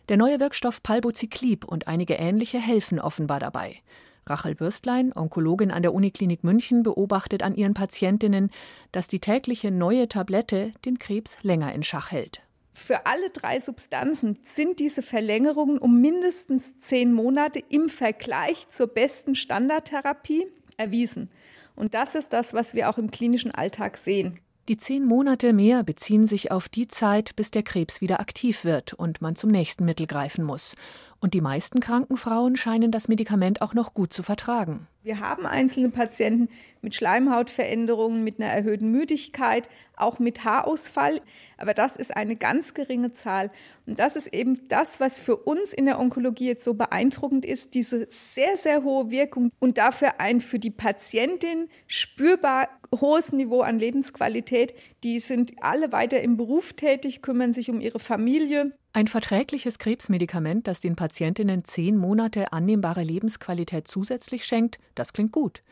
Der 0.08 0.16
neue 0.16 0.38
Wirkstoff 0.38 0.82
Palbociclib 0.82 1.64
und 1.64 1.88
einige 1.88 2.14
ähnliche 2.14 2.58
helfen 2.58 3.00
offenbar 3.00 3.40
dabei. 3.40 3.80
Rachel 4.26 4.58
Würstlein, 4.60 5.12
Onkologin 5.14 5.70
an 5.70 5.82
der 5.82 5.92
Uniklinik 5.92 6.44
München, 6.44 6.82
beobachtet 6.82 7.42
an 7.42 7.54
ihren 7.54 7.74
Patientinnen, 7.74 8.50
dass 8.92 9.08
die 9.08 9.20
tägliche 9.20 9.70
neue 9.70 10.08
Tablette 10.08 10.72
den 10.84 10.98
Krebs 10.98 11.38
länger 11.42 11.72
in 11.74 11.82
Schach 11.82 12.10
hält. 12.10 12.43
Für 12.74 13.06
alle 13.06 13.30
drei 13.30 13.60
Substanzen 13.60 14.38
sind 14.42 14.80
diese 14.80 15.00
Verlängerungen 15.00 15.78
um 15.78 16.00
mindestens 16.00 16.76
zehn 16.78 17.12
Monate 17.12 17.62
im 17.70 17.88
Vergleich 17.88 18.68
zur 18.68 18.88
besten 18.88 19.36
Standardtherapie 19.36 20.48
erwiesen. 20.76 21.30
Und 21.76 21.94
das 21.94 22.16
ist 22.16 22.32
das, 22.32 22.52
was 22.52 22.74
wir 22.74 22.90
auch 22.90 22.98
im 22.98 23.12
klinischen 23.12 23.52
Alltag 23.52 23.96
sehen. 23.96 24.40
Die 24.68 24.76
zehn 24.76 25.04
Monate 25.04 25.52
mehr 25.52 25.84
beziehen 25.84 26.26
sich 26.26 26.50
auf 26.50 26.68
die 26.68 26.88
Zeit, 26.88 27.36
bis 27.36 27.50
der 27.50 27.62
Krebs 27.62 28.00
wieder 28.00 28.18
aktiv 28.18 28.64
wird 28.64 28.92
und 28.92 29.20
man 29.20 29.36
zum 29.36 29.50
nächsten 29.50 29.84
Mittel 29.84 30.06
greifen 30.06 30.44
muss. 30.44 30.74
Und 31.20 31.34
die 31.34 31.42
meisten 31.42 31.80
kranken 31.80 32.16
Frauen 32.16 32.56
scheinen 32.56 32.90
das 32.90 33.06
Medikament 33.06 33.62
auch 33.62 33.74
noch 33.74 33.94
gut 33.94 34.12
zu 34.12 34.22
vertragen. 34.22 34.88
Wir 35.04 35.20
haben 35.20 35.44
einzelne 35.44 35.90
Patienten 35.90 36.48
mit 36.80 36.94
Schleimhautveränderungen, 36.94 38.24
mit 38.24 38.40
einer 38.40 38.50
erhöhten 38.50 38.90
Müdigkeit, 38.90 39.68
auch 39.96 40.18
mit 40.18 40.44
Haarausfall. 40.44 41.20
Aber 41.58 41.74
das 41.74 41.96
ist 41.96 42.16
eine 42.16 42.36
ganz 42.36 42.72
geringe 42.72 43.12
Zahl. 43.12 43.50
Und 43.84 43.98
das 43.98 44.16
ist 44.16 44.28
eben 44.28 44.66
das, 44.68 45.00
was 45.00 45.18
für 45.18 45.36
uns 45.36 45.74
in 45.74 45.84
der 45.84 46.00
Onkologie 46.00 46.46
jetzt 46.46 46.64
so 46.64 46.72
beeindruckend 46.72 47.44
ist, 47.44 47.74
diese 47.74 48.06
sehr, 48.08 48.56
sehr 48.56 48.82
hohe 48.82 49.10
Wirkung 49.10 49.50
und 49.58 49.76
dafür 49.76 50.20
ein 50.20 50.40
für 50.40 50.58
die 50.58 50.70
Patientin 50.70 51.68
spürbar 51.86 52.70
hohes 52.90 53.32
Niveau 53.32 53.60
an 53.60 53.78
Lebensqualität. 53.78 54.72
Die 55.04 55.20
sind 55.20 55.52
alle 55.60 55.92
weiter 55.92 56.22
im 56.22 56.38
Beruf 56.38 56.72
tätig, 56.72 57.20
kümmern 57.20 57.52
sich 57.52 57.68
um 57.68 57.78
ihre 57.78 57.98
Familie. 57.98 58.72
Ein 58.94 59.06
verträgliches 59.06 59.78
Krebsmedikament, 59.78 60.66
das 60.66 60.80
den 60.80 60.96
Patientinnen 60.96 61.66
zehn 61.66 61.98
Monate 61.98 62.54
annehmbare 62.54 63.02
Lebensqualität 63.02 63.86
zusätzlich 63.86 64.46
schenkt, 64.46 64.78
das 64.94 65.12
klingt 65.12 65.32
gut. 65.32 65.62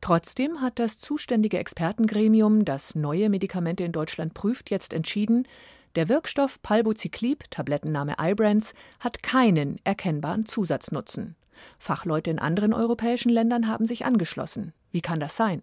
Trotzdem 0.00 0.60
hat 0.60 0.80
das 0.80 0.98
zuständige 0.98 1.58
Expertengremium, 1.58 2.64
das 2.64 2.96
neue 2.96 3.30
Medikamente 3.30 3.84
in 3.84 3.92
Deutschland 3.92 4.34
prüft, 4.34 4.70
jetzt 4.70 4.92
entschieden, 4.92 5.46
der 5.94 6.08
Wirkstoff 6.08 6.60
Palbociclib, 6.60 7.44
Tablettenname 7.48 8.16
Ibrance, 8.20 8.74
hat 8.98 9.22
keinen 9.22 9.78
erkennbaren 9.84 10.46
Zusatznutzen. 10.46 11.36
Fachleute 11.78 12.32
in 12.32 12.40
anderen 12.40 12.74
europäischen 12.74 13.30
Ländern 13.30 13.68
haben 13.68 13.86
sich 13.86 14.04
angeschlossen. 14.04 14.72
Wie 14.90 15.00
kann 15.00 15.20
das 15.20 15.36
sein? 15.36 15.62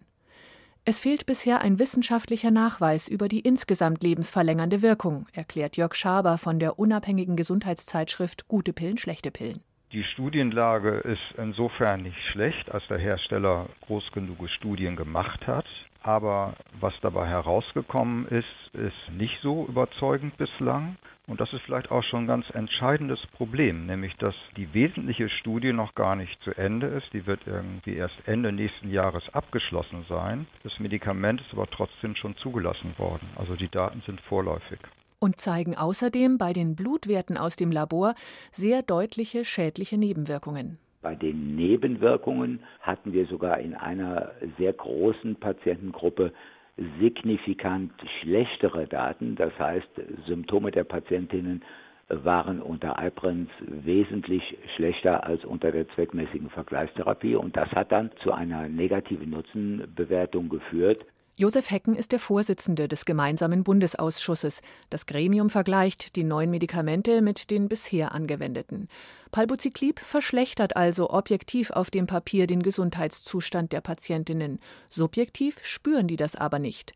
Es 0.90 1.02
fehlt 1.02 1.26
bisher 1.26 1.60
ein 1.60 1.80
wissenschaftlicher 1.80 2.50
Nachweis 2.50 3.10
über 3.10 3.28
die 3.28 3.42
insgesamt 3.42 4.04
lebensverlängernde 4.04 4.82
Wirkung, 4.82 5.28
erklärt 5.34 5.76
Jörg 5.76 5.94
Schaber 5.96 6.38
von 6.38 6.60
der 6.60 6.80
unabhängigen 6.80 7.36
Gesundheitszeitschrift 7.36 8.48
Gute 8.48 8.72
Pillen, 8.72 8.98
schlechte 8.98 9.30
Pillen. 9.30 9.60
Die 9.92 10.06
Studienlage 10.06 10.92
ist 11.00 11.38
insofern 11.38 12.04
nicht 12.04 12.24
schlecht, 12.24 12.72
als 12.72 12.88
der 12.88 13.00
Hersteller 13.00 13.66
groß 13.82 14.14
genug 14.14 14.48
Studien 14.48 14.96
gemacht 14.96 15.46
hat. 15.46 15.66
Aber 16.04 16.54
was 16.80 16.94
dabei 17.02 17.28
herausgekommen 17.28 18.26
ist, 18.30 18.72
ist 18.72 19.12
nicht 19.12 19.42
so 19.42 19.66
überzeugend 19.68 20.38
bislang. 20.38 20.96
Und 21.30 21.42
das 21.42 21.52
ist 21.52 21.62
vielleicht 21.64 21.92
auch 21.92 22.04
schon 22.04 22.24
ein 22.24 22.28
ganz 22.28 22.50
entscheidendes 22.52 23.20
Problem, 23.28 23.86
nämlich 23.86 24.16
dass 24.16 24.34
die 24.56 24.74
wesentliche 24.74 25.28
Studie 25.28 25.74
noch 25.74 25.94
gar 25.94 26.16
nicht 26.16 26.42
zu 26.42 26.52
Ende 26.52 26.88
ist. 26.88 27.12
Die 27.12 27.28
wird 27.28 27.42
irgendwie 27.46 27.96
erst 27.96 28.16
Ende 28.26 28.54
nächsten 28.54 28.90
Jahres 28.90 29.28
abgeschlossen 29.34 30.06
sein. 30.08 30.48
Das 30.64 30.80
Medikament 30.80 31.42
ist 31.42 31.52
aber 31.52 31.68
trotzdem 31.68 32.16
schon 32.16 32.38
zugelassen 32.38 32.94
worden. 32.98 33.28
Also 33.36 33.56
die 33.56 33.68
Daten 33.68 34.02
sind 34.06 34.22
vorläufig. 34.22 34.80
Und 35.20 35.38
zeigen 35.38 35.76
außerdem 35.76 36.38
bei 36.38 36.54
den 36.54 36.76
Blutwerten 36.76 37.38
aus 37.38 37.58
dem 37.58 37.72
Labor 37.72 38.16
sehr 38.54 38.82
deutliche 38.82 39.44
schädliche 39.44 39.98
Nebenwirkungen. 39.98 40.78
Bei 41.02 41.16
den 41.16 41.56
Nebenwirkungen 41.56 42.62
hatten 42.80 43.12
wir 43.12 43.26
sogar 43.28 43.60
in 43.60 43.76
einer 43.76 44.32
sehr 44.58 44.72
großen 44.72 45.36
Patientengruppe 45.36 46.32
signifikant 47.00 47.92
schlechtere 48.20 48.88
Daten. 48.88 49.36
Das 49.36 49.58
heißt, 49.58 49.90
Symptome 50.26 50.72
der 50.72 50.84
Patientinnen 50.84 51.64
waren 52.10 52.62
unter 52.62 52.96
Ibrance 53.04 53.52
wesentlich 53.60 54.58
schlechter 54.76 55.26
als 55.26 55.44
unter 55.44 55.72
der 55.72 55.88
zweckmäßigen 55.90 56.50
Vergleichstherapie 56.50 57.36
und 57.36 57.58
das 57.58 57.70
hat 57.72 57.92
dann 57.92 58.12
zu 58.24 58.32
einer 58.32 58.70
negativen 58.70 59.30
Nutzenbewertung 59.30 60.48
geführt. 60.48 61.04
Josef 61.40 61.70
Hecken 61.70 61.96
ist 61.96 62.14
der 62.14 62.20
Vorsitzende 62.20 62.88
des 62.88 63.06
gemeinsamen 63.06 63.64
Bundesausschusses. 63.64 64.62
Das 64.90 65.06
Gremium 65.06 65.52
vergleicht 65.52 66.16
die 66.16 66.24
neuen 66.24 66.50
Medikamente 66.50 67.22
mit 67.22 67.52
den 67.52 67.70
bisher 67.70 68.12
angewendeten. 68.12 68.88
Palbociclib 69.30 70.00
verschlechtert 70.00 70.76
also 70.76 71.12
objektiv 71.12 71.70
auf 71.70 71.92
dem 71.92 72.08
Papier 72.08 72.48
den 72.48 72.64
Gesundheitszustand 72.64 73.72
der 73.72 73.82
Patientinnen. 73.82 74.60
Subjektiv 74.90 75.60
spüren 75.62 76.08
die 76.08 76.16
das 76.16 76.36
aber 76.36 76.58
nicht. 76.58 76.94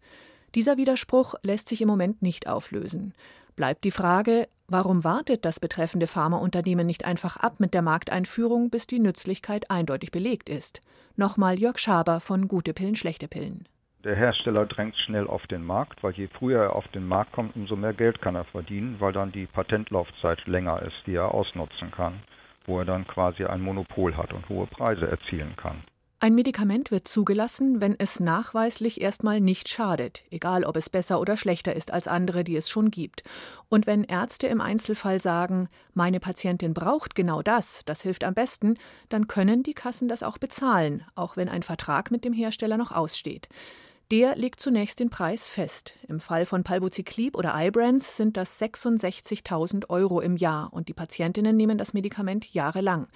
Dieser 0.55 0.75
Widerspruch 0.75 1.35
lässt 1.43 1.69
sich 1.69 1.79
im 1.83 1.87
Moment 1.87 2.23
nicht 2.23 2.47
auflösen. 2.47 3.13
Bleibt 3.55 3.83
die 3.83 3.91
Frage, 3.91 4.47
warum 4.67 5.03
wartet 5.03 5.45
das 5.45 5.59
betreffende 5.59 6.07
Pharmaunternehmen 6.07 6.87
nicht 6.87 7.05
einfach 7.05 7.37
ab 7.37 7.59
mit 7.59 7.75
der 7.75 7.83
Markteinführung, 7.83 8.71
bis 8.71 8.87
die 8.87 8.97
Nützlichkeit 8.97 9.69
eindeutig 9.69 10.09
belegt 10.09 10.49
ist? 10.49 10.81
Nochmal 11.15 11.59
Jörg 11.59 11.77
Schaber 11.77 12.19
von 12.19 12.47
Gute 12.47 12.73
Pillen, 12.73 12.95
schlechte 12.95 13.27
Pillen. 13.27 13.67
Der 14.03 14.15
Hersteller 14.15 14.65
drängt 14.65 14.97
schnell 14.97 15.27
auf 15.27 15.45
den 15.45 15.63
Markt, 15.63 16.01
weil 16.01 16.13
je 16.13 16.27
früher 16.27 16.63
er 16.63 16.75
auf 16.75 16.87
den 16.87 17.07
Markt 17.07 17.33
kommt, 17.33 17.55
umso 17.55 17.75
mehr 17.75 17.93
Geld 17.93 18.19
kann 18.19 18.33
er 18.33 18.45
verdienen, 18.45 18.95
weil 18.97 19.13
dann 19.13 19.31
die 19.31 19.45
Patentlaufzeit 19.45 20.47
länger 20.47 20.81
ist, 20.81 20.95
die 21.05 21.13
er 21.13 21.35
ausnutzen 21.35 21.91
kann, 21.91 22.23
wo 22.65 22.79
er 22.79 22.85
dann 22.85 23.05
quasi 23.05 23.45
ein 23.45 23.61
Monopol 23.61 24.17
hat 24.17 24.33
und 24.33 24.49
hohe 24.49 24.65
Preise 24.65 25.07
erzielen 25.07 25.55
kann. 25.55 25.83
Ein 26.19 26.33
Medikament 26.33 26.89
wird 26.89 27.07
zugelassen, 27.07 27.79
wenn 27.79 27.95
es 27.97 28.19
nachweislich 28.19 29.01
erstmal 29.01 29.39
nicht 29.39 29.69
schadet, 29.69 30.23
egal 30.31 30.65
ob 30.65 30.77
es 30.77 30.89
besser 30.89 31.19
oder 31.19 31.37
schlechter 31.37 31.75
ist 31.75 31.93
als 31.93 32.07
andere, 32.07 32.43
die 32.43 32.55
es 32.55 32.69
schon 32.69 32.89
gibt. 32.89 33.23
Und 33.69 33.85
wenn 33.85 34.03
Ärzte 34.03 34.47
im 34.47 34.61
Einzelfall 34.61 35.21
sagen, 35.21 35.67
meine 35.93 36.19
Patientin 36.19 36.73
braucht 36.73 37.13
genau 37.13 37.43
das, 37.43 37.81
das 37.85 38.01
hilft 38.01 38.23
am 38.23 38.33
besten, 38.33 38.77
dann 39.09 39.27
können 39.27 39.61
die 39.61 39.73
Kassen 39.73 40.07
das 40.07 40.23
auch 40.23 40.39
bezahlen, 40.39 41.03
auch 41.13 41.37
wenn 41.37 41.49
ein 41.49 41.63
Vertrag 41.63 42.09
mit 42.09 42.25
dem 42.25 42.33
Hersteller 42.33 42.77
noch 42.77 42.91
aussteht. 42.91 43.47
Der 44.11 44.35
legt 44.35 44.59
zunächst 44.59 44.99
den 44.99 45.09
Preis 45.09 45.47
fest. 45.47 45.97
Im 46.09 46.19
Fall 46.19 46.45
von 46.45 46.65
Palbociclib 46.65 47.37
oder 47.37 47.53
Ibrance 47.55 48.17
sind 48.17 48.35
das 48.35 48.61
66.000 48.61 49.89
Euro 49.89 50.19
im 50.19 50.35
Jahr 50.35 50.73
und 50.73 50.89
die 50.89 50.93
Patientinnen 50.93 51.55
nehmen 51.55 51.77
das 51.77 51.93
Medikament 51.93 52.53
jahrelang. 52.53 53.07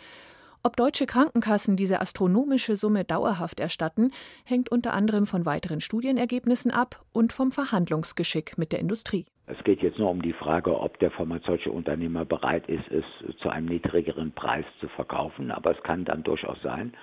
Ob 0.63 0.77
deutsche 0.77 1.05
Krankenkassen 1.05 1.75
diese 1.75 1.99
astronomische 1.99 2.77
Summe 2.77 3.03
dauerhaft 3.03 3.59
erstatten, 3.59 4.11
hängt 4.45 4.71
unter 4.71 4.93
anderem 4.93 5.25
von 5.25 5.45
weiteren 5.45 5.81
Studienergebnissen 5.81 6.71
ab 6.71 7.03
und 7.11 7.33
vom 7.33 7.51
Verhandlungsgeschick 7.51 8.57
mit 8.57 8.71
der 8.71 8.79
Industrie. 8.79 9.25
Es 9.47 9.61
geht 9.65 9.81
jetzt 9.81 9.99
nur 9.99 10.09
um 10.09 10.21
die 10.21 10.33
Frage, 10.33 10.79
ob 10.79 10.97
der 10.99 11.11
pharmazeutische 11.11 11.71
Unternehmer 11.71 12.23
bereit 12.23 12.69
ist, 12.69 12.89
es 12.89 13.03
zu 13.41 13.49
einem 13.49 13.67
niedrigeren 13.67 14.31
Preis 14.31 14.65
zu 14.79 14.87
verkaufen. 14.87 15.51
Aber 15.51 15.77
es 15.77 15.83
kann 15.83 16.05
dann 16.05 16.23
durchaus 16.23 16.57
sein, 16.63 16.93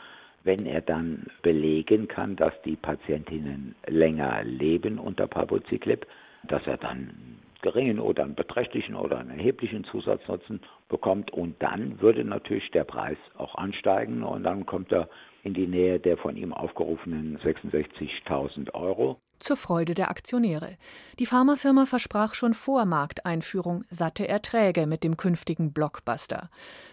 wenn 0.44 0.66
er 0.66 0.80
dann 0.80 1.26
belegen 1.42 2.08
kann, 2.08 2.36
dass 2.36 2.52
die 2.64 2.76
Patientinnen 2.76 3.74
länger 3.86 4.42
leben 4.44 4.98
unter 4.98 5.26
Palbociclib, 5.26 6.06
dass 6.44 6.66
er 6.66 6.76
dann 6.76 7.38
geringen 7.62 7.98
oder 7.98 8.24
einen 8.24 8.34
beträchtlichen 8.34 8.94
oder 8.94 9.18
einen 9.18 9.30
erheblichen 9.30 9.84
Zusatznutzen 9.84 10.60
bekommt 10.88 11.32
und 11.32 11.60
dann 11.62 12.00
würde 12.00 12.24
natürlich 12.24 12.70
der 12.72 12.84
Preis 12.84 13.16
auch 13.38 13.54
ansteigen 13.54 14.22
und 14.22 14.42
dann 14.42 14.66
kommt 14.66 14.92
er 14.92 15.08
in 15.44 15.54
die 15.54 15.66
Nähe 15.66 15.98
der 15.98 16.18
von 16.18 16.36
ihm 16.36 16.52
aufgerufenen 16.52 17.38
66.000 17.38 18.74
Euro. 18.74 19.18
Zur 19.38 19.56
Freude 19.56 19.94
der 19.94 20.08
Aktionäre. 20.08 20.76
Die 21.18 21.26
Pharmafirma 21.26 21.86
versprach 21.86 22.34
schon 22.34 22.54
vor 22.54 22.84
Markteinführung 22.84 23.84
satte 23.90 24.28
Erträge 24.28 24.86
mit 24.86 25.02
dem 25.02 25.16
künftigen 25.16 25.72
Blockbuster. 25.72 26.48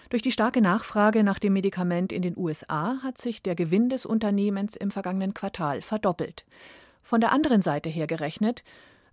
Durch 0.09 0.23
die 0.23 0.31
starke 0.31 0.59
Nachfrage 0.59 1.23
nach 1.23 1.38
dem 1.38 1.53
Medikament 1.53 2.11
in 2.11 2.23
den 2.23 2.35
USA 2.35 2.97
hat 3.03 3.19
sich 3.19 3.43
der 3.43 3.53
Gewinn 3.53 3.89
des 3.89 4.07
Unternehmens 4.07 4.75
im 4.75 4.89
vergangenen 4.89 5.35
Quartal 5.35 5.81
verdoppelt. 5.81 6.43
Von 7.03 7.21
der 7.21 7.31
anderen 7.31 7.61
Seite 7.61 7.89
her 7.89 8.07
gerechnet, 8.07 8.63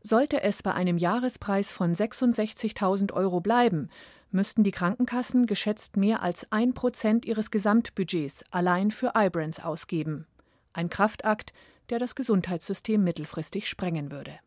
sollte 0.07 0.43
es 0.43 0.63
bei 0.63 0.73
einem 0.73 0.99
Jahrespreis 0.99 1.73
von 1.73 1.95
66.000 1.95 3.13
Euro 3.13 3.41
bleiben, 3.41 3.91
müssten 4.31 4.63
die 4.63 4.71
Krankenkassen 4.71 5.47
geschätzt 5.47 5.97
mehr 5.97 6.23
als 6.23 6.51
ein 6.53 6.75
Prozent 6.75 7.27
ihres 7.27 7.51
Gesamtbudgets 7.51 8.45
allein 8.51 8.91
für 8.91 9.13
Ibrance 9.17 9.65
ausgeben. 9.65 10.27
Ein 10.73 10.91
Kraftakt, 10.91 11.53
der 11.91 11.99
das 11.99 12.15
Gesundheitssystem 12.15 13.03
mittelfristig 13.03 13.69
sprengen 13.69 14.11
würde. 14.11 14.39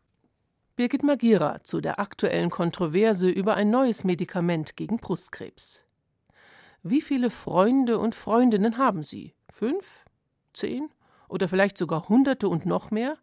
Birgit 0.76 1.02
Magira 1.02 1.62
zu 1.62 1.80
der 1.80 2.00
aktuellen 2.00 2.50
Kontroverse 2.50 3.28
über 3.28 3.54
ein 3.54 3.70
neues 3.70 4.04
Medikament 4.04 4.76
gegen 4.76 4.96
Brustkrebs. 4.96 5.84
Wie 6.82 7.02
viele 7.02 7.28
Freunde 7.28 7.98
und 7.98 8.14
Freundinnen 8.14 8.78
haben 8.78 9.02
Sie? 9.02 9.34
Fünf? 9.50 10.04
Zehn? 10.54 10.88
Oder 11.28 11.48
vielleicht 11.48 11.76
sogar 11.76 12.08
Hunderte 12.08 12.48
und 12.48 12.64
noch 12.64 12.90
mehr? 12.90 13.18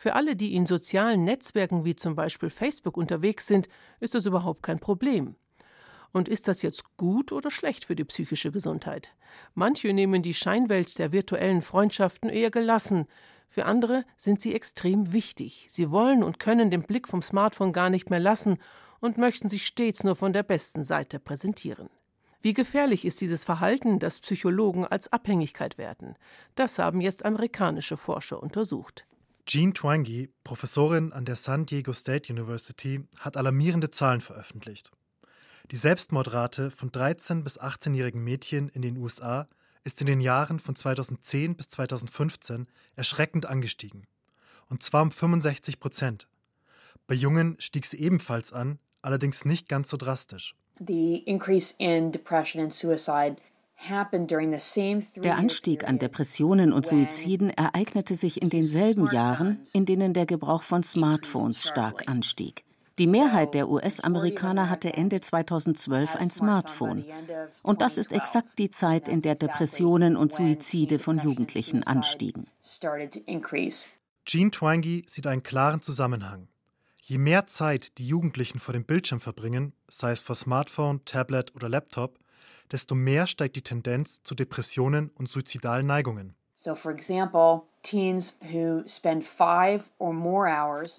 Für 0.00 0.14
alle, 0.14 0.36
die 0.36 0.54
in 0.54 0.64
sozialen 0.64 1.24
Netzwerken 1.24 1.84
wie 1.84 1.96
zum 1.96 2.14
Beispiel 2.14 2.50
Facebook 2.50 2.96
unterwegs 2.96 3.48
sind, 3.48 3.68
ist 3.98 4.14
das 4.14 4.26
überhaupt 4.26 4.62
kein 4.62 4.78
Problem. 4.78 5.34
Und 6.12 6.28
ist 6.28 6.46
das 6.46 6.62
jetzt 6.62 6.96
gut 6.96 7.32
oder 7.32 7.50
schlecht 7.50 7.84
für 7.84 7.96
die 7.96 8.04
psychische 8.04 8.52
Gesundheit? 8.52 9.12
Manche 9.54 9.92
nehmen 9.92 10.22
die 10.22 10.34
Scheinwelt 10.34 11.00
der 11.00 11.10
virtuellen 11.10 11.62
Freundschaften 11.62 12.30
eher 12.30 12.52
gelassen, 12.52 13.06
für 13.48 13.64
andere 13.64 14.04
sind 14.16 14.40
sie 14.40 14.54
extrem 14.54 15.12
wichtig. 15.12 15.66
Sie 15.68 15.90
wollen 15.90 16.22
und 16.22 16.38
können 16.38 16.70
den 16.70 16.84
Blick 16.84 17.08
vom 17.08 17.20
Smartphone 17.20 17.72
gar 17.72 17.90
nicht 17.90 18.08
mehr 18.08 18.20
lassen 18.20 18.58
und 19.00 19.18
möchten 19.18 19.48
sich 19.48 19.66
stets 19.66 20.04
nur 20.04 20.14
von 20.14 20.32
der 20.32 20.44
besten 20.44 20.84
Seite 20.84 21.18
präsentieren. 21.18 21.90
Wie 22.40 22.54
gefährlich 22.54 23.04
ist 23.04 23.20
dieses 23.20 23.44
Verhalten, 23.44 23.98
das 23.98 24.20
Psychologen 24.20 24.84
als 24.84 25.12
Abhängigkeit 25.12 25.76
werten? 25.76 26.14
Das 26.54 26.78
haben 26.78 27.00
jetzt 27.00 27.24
amerikanische 27.24 27.96
Forscher 27.96 28.40
untersucht. 28.40 29.08
Jean 29.48 29.72
Twangy, 29.72 30.28
Professorin 30.44 31.10
an 31.14 31.24
der 31.24 31.34
San 31.34 31.64
Diego 31.64 31.94
State 31.94 32.30
University, 32.30 33.00
hat 33.18 33.38
alarmierende 33.38 33.90
Zahlen 33.90 34.20
veröffentlicht. 34.20 34.90
Die 35.70 35.76
Selbstmordrate 35.76 36.70
von 36.70 36.90
13- 36.90 37.44
bis 37.44 37.58
18-jährigen 37.58 38.22
Mädchen 38.22 38.68
in 38.68 38.82
den 38.82 38.98
USA 38.98 39.48
ist 39.84 40.02
in 40.02 40.06
den 40.06 40.20
Jahren 40.20 40.60
von 40.60 40.76
2010 40.76 41.56
bis 41.56 41.70
2015 41.70 42.66
erschreckend 42.94 43.46
angestiegen. 43.46 44.06
Und 44.68 44.82
zwar 44.82 45.00
um 45.00 45.10
65 45.10 45.80
Prozent. 45.80 46.28
Bei 47.06 47.14
Jungen 47.14 47.56
stieg 47.58 47.86
sie 47.86 48.00
ebenfalls 48.00 48.52
an, 48.52 48.78
allerdings 49.00 49.46
nicht 49.46 49.66
ganz 49.66 49.88
so 49.88 49.96
drastisch. 49.96 50.56
Der 53.88 55.36
Anstieg 55.36 55.88
an 55.88 55.98
Depressionen 55.98 56.72
und 56.72 56.86
Suiziden 56.86 57.50
ereignete 57.50 58.16
sich 58.16 58.42
in 58.42 58.50
denselben 58.50 59.10
Jahren, 59.12 59.60
in 59.72 59.86
denen 59.86 60.14
der 60.14 60.26
Gebrauch 60.26 60.62
von 60.62 60.82
Smartphones 60.82 61.62
stark 61.62 62.08
anstieg. 62.08 62.64
Die 62.98 63.06
Mehrheit 63.06 63.54
der 63.54 63.68
US-Amerikaner 63.68 64.68
hatte 64.68 64.92
Ende 64.94 65.20
2012 65.20 66.16
ein 66.16 66.30
Smartphone. 66.30 67.04
Und 67.62 67.80
das 67.80 67.96
ist 67.96 68.12
exakt 68.12 68.58
die 68.58 68.70
Zeit, 68.70 69.08
in 69.08 69.22
der 69.22 69.36
Depressionen 69.36 70.16
und 70.16 70.32
Suizide 70.32 70.98
von 70.98 71.20
Jugendlichen 71.20 71.84
anstiegen. 71.84 72.48
Jean 74.24 74.50
Twenge 74.50 75.02
sieht 75.06 75.26
einen 75.28 75.44
klaren 75.44 75.80
Zusammenhang. 75.80 76.48
Je 77.00 77.18
mehr 77.18 77.46
Zeit 77.46 77.96
die 77.98 78.06
Jugendlichen 78.06 78.58
vor 78.58 78.74
dem 78.74 78.84
Bildschirm 78.84 79.20
verbringen, 79.20 79.72
sei 79.88 80.10
es 80.10 80.20
vor 80.20 80.34
Smartphone, 80.34 81.04
Tablet 81.04 81.54
oder 81.54 81.68
Laptop, 81.68 82.18
desto 82.72 82.94
mehr 82.94 83.26
steigt 83.26 83.56
die 83.56 83.62
Tendenz 83.62 84.22
zu 84.22 84.34
Depressionen 84.34 85.10
und 85.14 85.28
suizidalen 85.28 85.86
Neigungen. 85.86 86.34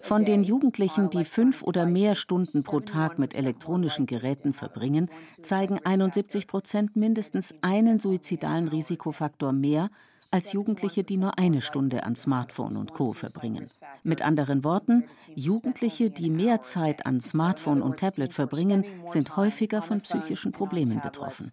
Von 0.03 0.23
den 0.23 0.43
Jugendlichen, 0.45 1.09
die 1.09 1.25
fünf 1.25 1.63
oder 1.63 1.85
mehr 1.85 2.15
Stunden 2.15 2.63
pro 2.63 2.79
Tag 2.79 3.19
mit 3.19 3.35
elektronischen 3.35 4.05
Geräten 4.05 4.53
verbringen, 4.53 5.09
zeigen 5.41 5.79
71 5.83 6.47
Prozent 6.47 6.95
mindestens 6.95 7.53
einen 7.61 7.99
suizidalen 7.99 8.69
Risikofaktor 8.69 9.51
mehr 9.51 9.89
als 10.31 10.53
Jugendliche, 10.53 11.03
die 11.03 11.17
nur 11.17 11.37
eine 11.37 11.61
Stunde 11.61 12.03
an 12.03 12.15
Smartphone 12.15 12.77
und 12.77 12.93
Co 12.93 13.13
verbringen. 13.13 13.67
Mit 14.03 14.21
anderen 14.21 14.63
Worten, 14.63 15.05
Jugendliche, 15.35 16.09
die 16.09 16.29
mehr 16.29 16.61
Zeit 16.61 17.05
an 17.05 17.21
Smartphone 17.21 17.81
und 17.81 17.99
Tablet 17.99 18.33
verbringen, 18.33 18.85
sind 19.07 19.35
häufiger 19.35 19.81
von 19.81 20.01
psychischen 20.01 20.51
Problemen 20.51 21.01
betroffen. 21.01 21.51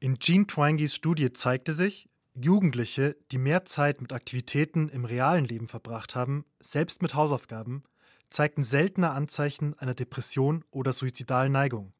In 0.00 0.18
Jean 0.18 0.46
Twangies 0.46 0.94
Studie 0.94 1.32
zeigte 1.32 1.72
sich, 1.72 2.08
Jugendliche, 2.34 3.16
die 3.32 3.38
mehr 3.38 3.64
Zeit 3.64 4.00
mit 4.00 4.12
Aktivitäten 4.12 4.88
im 4.88 5.04
realen 5.04 5.44
Leben 5.44 5.66
verbracht 5.66 6.14
haben, 6.14 6.44
selbst 6.60 7.02
mit 7.02 7.14
Hausaufgaben, 7.14 7.82
zeigten 8.28 8.62
seltener 8.62 9.12
Anzeichen 9.12 9.76
einer 9.78 9.94
Depression 9.94 10.64
oder 10.70 10.92
suizidalen 10.92 11.50
Neigung. 11.50 11.92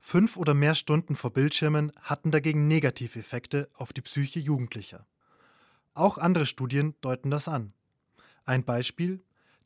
Fünf 0.00 0.36
oder 0.36 0.54
mehr 0.54 0.74
Stunden 0.74 1.16
vor 1.16 1.32
Bildschirmen 1.32 1.92
hatten 2.00 2.30
dagegen 2.30 2.68
negative 2.68 3.18
Effekte 3.18 3.68
auf 3.74 3.92
die 3.92 4.00
Psyche 4.00 4.40
Jugendlicher. 4.40 5.06
Auch 5.94 6.18
andere 6.18 6.46
Studien 6.46 6.94
deuten 7.00 7.30
das 7.30 7.48
an. 7.48 7.72
Ein 8.44 8.64
Beispiel: 8.64 9.22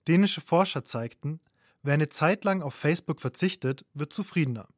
Dänische 0.08 0.40
Forscher 0.40 0.84
zeigten, 0.84 1.40
wer 1.82 1.94
eine 1.94 2.08
Zeit 2.08 2.44
lang 2.44 2.62
auf 2.62 2.74
Facebook 2.74 3.20
verzichtet, 3.20 3.84
wird 3.94 4.12
zufriedener. 4.12 4.68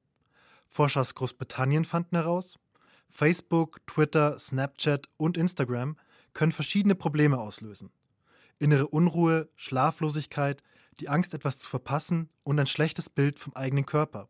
Forscher 0.69 1.01
aus 1.01 1.15
Großbritannien 1.15 1.85
fanden 1.85 2.17
heraus, 2.17 2.59
Facebook, 3.09 3.87
Twitter, 3.87 4.39
Snapchat 4.39 5.09
und 5.17 5.37
Instagram 5.37 5.97
können 6.33 6.51
verschiedene 6.51 6.97
Probleme 6.97 7.39
auslösen. 7.39 7.93
Innere 8.59 8.89
Unruhe, 8.89 9.49
Schlaflosigkeit, 9.55 10.63
die 11.01 11.09
Angst, 11.09 11.35
etwas 11.35 11.59
zu 11.59 11.69
verpassen 11.69 12.29
und 12.43 12.59
ein 12.59 12.67
schlechtes 12.67 13.11
Bild 13.11 13.39
vom 13.39 13.55
eigenen 13.55 13.87
Körper. 13.87 14.29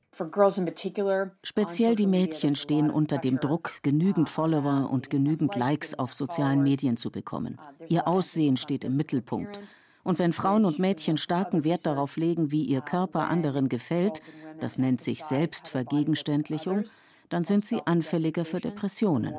Speziell 1.43 1.97
die 1.97 2.07
Mädchen 2.07 2.57
stehen 2.57 2.91
unter 2.91 3.19
dem 3.19 3.41
Druck, 3.41 3.73
genügend 3.83 4.29
Follower 4.29 4.91
und 4.91 5.11
genügend 5.11 5.57
Likes 5.57 5.99
auf 5.99 6.15
sozialen 6.15 6.63
Medien 6.63 6.97
zu 6.97 7.11
bekommen. 7.11 7.61
Ihr 7.89 8.07
Aussehen 8.09 8.57
steht 8.57 8.85
im 8.85 8.97
Mittelpunkt. 8.97 9.61
Und 10.03 10.19
wenn 10.19 10.33
Frauen 10.33 10.65
und 10.65 10.79
Mädchen 10.79 11.17
starken 11.17 11.65
Wert 11.65 11.87
darauf 11.87 12.17
legen, 12.17 12.51
wie 12.51 12.63
ihr 12.63 12.83
Körper 12.83 13.29
anderen 13.29 13.69
gefällt, 13.69 14.21
das 14.61 14.79
nennt 14.79 15.01
sich 15.01 15.25
Selbstvergegenständlichung, 15.25 16.85
dann 17.31 17.45
sind 17.45 17.65
sie 17.65 17.81
anfälliger 17.85 18.45
für 18.45 18.61
Depressionen. 18.61 19.35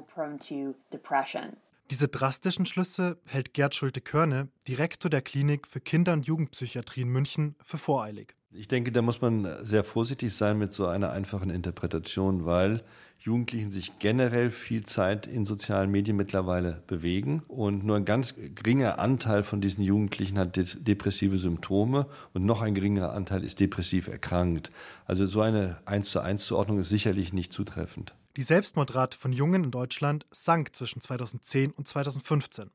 Diese 1.91 2.07
drastischen 2.07 2.65
Schlüsse 2.65 3.19
hält 3.25 3.53
Gerd 3.53 3.75
Schulte-Körne, 3.75 4.47
Direktor 4.67 5.11
der 5.11 5.21
Klinik 5.21 5.67
für 5.67 5.79
Kinder- 5.79 6.13
und 6.13 6.25
Jugendpsychiatrie 6.25 7.01
in 7.01 7.09
München, 7.09 7.55
für 7.61 7.77
voreilig. 7.77 8.35
Ich 8.51 8.67
denke, 8.67 8.91
da 8.91 9.03
muss 9.03 9.21
man 9.21 9.47
sehr 9.63 9.83
vorsichtig 9.83 10.33
sein 10.33 10.57
mit 10.57 10.71
so 10.71 10.87
einer 10.87 11.11
einfachen 11.11 11.51
Interpretation, 11.51 12.45
weil 12.45 12.81
Jugendlichen 13.19 13.69
sich 13.69 13.99
generell 13.99 14.49
viel 14.49 14.83
Zeit 14.83 15.27
in 15.27 15.45
sozialen 15.45 15.91
Medien 15.91 16.17
mittlerweile 16.17 16.83
bewegen 16.87 17.43
und 17.47 17.85
nur 17.85 17.97
ein 17.97 18.05
ganz 18.05 18.35
geringer 18.35 18.97
Anteil 18.97 19.43
von 19.43 19.61
diesen 19.61 19.83
Jugendlichen 19.83 20.39
hat 20.39 20.57
depressive 20.87 21.37
Symptome 21.37 22.07
und 22.33 22.45
noch 22.45 22.61
ein 22.61 22.73
geringerer 22.73 23.13
Anteil 23.13 23.43
ist 23.43 23.59
depressiv 23.59 24.07
erkrankt. 24.07 24.71
Also 25.05 25.27
so 25.27 25.41
eine 25.41 25.77
1 25.85 26.09
zu 26.09 26.19
1 26.19 26.45
Zuordnung 26.45 26.79
ist 26.79 26.89
sicherlich 26.89 27.31
nicht 27.31 27.53
zutreffend. 27.53 28.15
Die 28.37 28.41
Selbstmordrate 28.41 29.17
von 29.17 29.31
Jungen 29.31 29.63
in 29.63 29.71
Deutschland 29.71 30.25
sank 30.29 30.75
zwischen 30.75 30.99
2010 30.99 31.71
und 31.71 31.87
2015. 31.87 32.69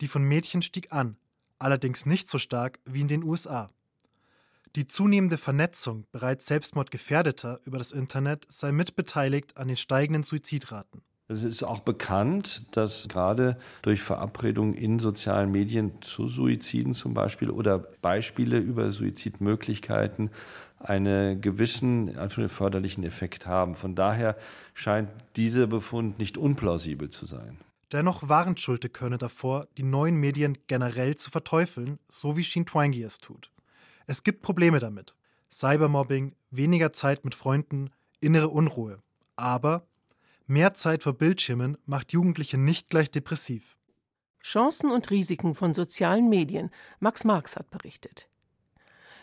Die 0.00 0.06
von 0.06 0.22
Mädchen 0.22 0.62
stieg 0.62 0.92
an, 0.92 1.16
allerdings 1.58 2.06
nicht 2.06 2.28
so 2.28 2.38
stark 2.38 2.78
wie 2.84 3.00
in 3.00 3.08
den 3.08 3.24
USA. 3.24 3.70
Die 4.76 4.86
zunehmende 4.86 5.38
Vernetzung 5.38 6.06
bereits 6.12 6.46
Selbstmordgefährdeter 6.46 7.58
über 7.64 7.78
das 7.78 7.90
Internet 7.90 8.46
sei 8.48 8.70
mitbeteiligt 8.70 9.56
an 9.56 9.66
den 9.66 9.76
steigenden 9.76 10.22
Suizidraten. 10.22 11.02
Es 11.28 11.42
ist 11.42 11.62
auch 11.62 11.80
bekannt, 11.80 12.66
dass 12.76 13.08
gerade 13.08 13.56
durch 13.80 14.02
Verabredungen 14.02 14.74
in 14.74 14.98
sozialen 14.98 15.50
Medien 15.50 16.00
zu 16.02 16.28
Suiziden 16.28 16.94
zum 16.94 17.14
Beispiel 17.14 17.50
oder 17.50 17.78
Beispiele 17.78 18.58
über 18.58 18.92
Suizidmöglichkeiten 18.92 20.30
einen 20.88 21.40
gewissen 21.40 22.14
förderlichen 22.48 23.04
Effekt 23.04 23.46
haben. 23.46 23.74
Von 23.74 23.94
daher 23.94 24.36
scheint 24.74 25.10
dieser 25.36 25.66
Befund 25.66 26.18
nicht 26.18 26.36
unplausibel 26.36 27.10
zu 27.10 27.26
sein. 27.26 27.58
Dennoch 27.92 28.28
warnt 28.28 28.58
Schulte 28.58 28.88
Körne 28.88 29.18
davor, 29.18 29.68
die 29.76 29.82
neuen 29.82 30.16
Medien 30.16 30.56
generell 30.66 31.14
zu 31.16 31.30
verteufeln, 31.30 31.98
so 32.08 32.36
wie 32.36 32.44
Shin 32.44 32.64
Twangi 32.64 33.02
es 33.02 33.18
tut. 33.18 33.50
Es 34.06 34.22
gibt 34.22 34.42
Probleme 34.42 34.78
damit. 34.78 35.14
Cybermobbing, 35.50 36.34
weniger 36.50 36.92
Zeit 36.92 37.24
mit 37.24 37.34
Freunden, 37.34 37.90
innere 38.20 38.48
Unruhe. 38.48 38.98
Aber 39.36 39.86
mehr 40.46 40.72
Zeit 40.72 41.02
vor 41.02 41.12
Bildschirmen 41.12 41.76
macht 41.84 42.12
Jugendliche 42.12 42.56
nicht 42.56 42.88
gleich 42.88 43.10
depressiv. 43.10 43.76
Chancen 44.42 44.90
und 44.90 45.10
Risiken 45.10 45.54
von 45.54 45.74
sozialen 45.74 46.28
Medien. 46.28 46.70
Max 46.98 47.24
Marx 47.24 47.56
hat 47.56 47.70
berichtet. 47.70 48.28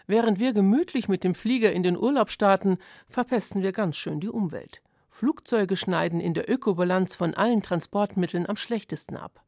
Während 0.09 0.39
wir 0.39 0.53
gemütlich 0.53 1.07
mit 1.07 1.23
dem 1.23 1.35
Flieger 1.35 1.71
in 1.71 1.83
den 1.83 1.95
Urlaub 1.95 2.31
starten, 2.31 2.79
verpesten 3.09 3.61
wir 3.61 3.71
ganz 3.71 3.95
schön 3.95 4.19
die 4.19 4.27
Umwelt. 4.27 4.81
Flugzeuge 5.07 5.77
schneiden 5.77 6.19
in 6.19 6.33
der 6.33 6.49
Ökobilanz 6.49 7.15
von 7.15 7.35
allen 7.35 7.61
Transportmitteln 7.61 8.49
am 8.49 8.55
schlechtesten 8.55 9.17
ab. 9.17 9.45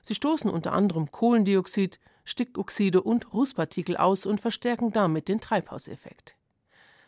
Sie 0.00 0.14
stoßen 0.14 0.48
unter 0.48 0.72
anderem 0.72 1.12
Kohlendioxid, 1.12 2.00
Stickoxide 2.24 3.02
und 3.02 3.34
Rußpartikel 3.34 3.98
aus 3.98 4.24
und 4.24 4.40
verstärken 4.40 4.90
damit 4.90 5.28
den 5.28 5.38
Treibhauseffekt. 5.38 6.34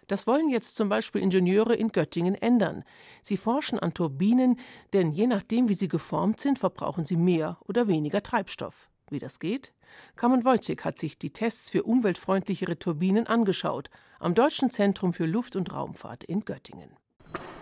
Das 0.07 0.27
wollen 0.27 0.51
jetzt 0.51 0.77
zum 0.77 0.91
Beispiel 0.91 1.23
Ingenieure 1.23 1.75
in 1.75 1.93
Göttingen 1.93 2.35
ändern. 2.35 2.85
Sie 3.23 3.39
forschen 3.39 3.79
an 3.79 3.95
Turbinen, 3.95 4.59
denn 4.93 5.13
je 5.13 5.27
nachdem, 5.27 5.71
wie 5.71 5.75
sie 5.75 5.89
geformt 5.89 6.41
sind, 6.41 6.59
verbrauchen 6.59 7.07
sie 7.07 7.17
mehr 7.17 7.57
oder 7.67 7.89
weniger 7.89 8.23
Treibstoff. 8.23 8.91
Wie 9.09 9.19
das 9.19 9.41
geht? 9.41 9.73
Carmen 10.17 10.45
Wojcik 10.45 10.85
hat 10.85 10.99
sich 10.99 11.19
die 11.19 11.31
Tests 11.31 11.71
für 11.71 11.83
umweltfreundlichere 11.83 12.79
Turbinen 12.79 13.27
angeschaut 13.27 13.91
am 14.19 14.35
Deutschen 14.35 14.71
Zentrum 14.71 15.13
für 15.13 15.27
Luft- 15.27 15.57
und 15.57 15.73
Raumfahrt 15.73 16.25
in 16.25 16.45
Göttingen. 16.45 16.97